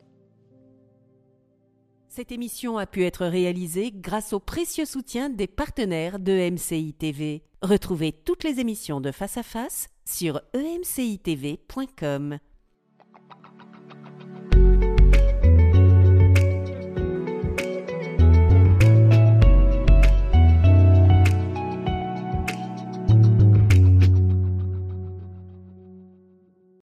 Cette 2.16 2.32
émission 2.32 2.78
a 2.78 2.86
pu 2.86 3.06
être 3.06 3.26
réalisée 3.26 3.92
grâce 3.92 4.34
au 4.34 4.40
précieux 4.40 4.86
soutien 4.86 5.32
des 5.32 5.48
partenaires 5.48 6.20
de 6.20 6.52
MCI 6.52 6.94
TV. 6.94 7.42
Retrouvez 7.64 8.12
toutes 8.12 8.44
les 8.44 8.60
émissions 8.60 9.02
de 9.02 9.12
Face 9.12 9.38
à 9.38 9.42
Face 9.42 9.88
sur 10.06 10.40
emcitv.com. 10.56 12.38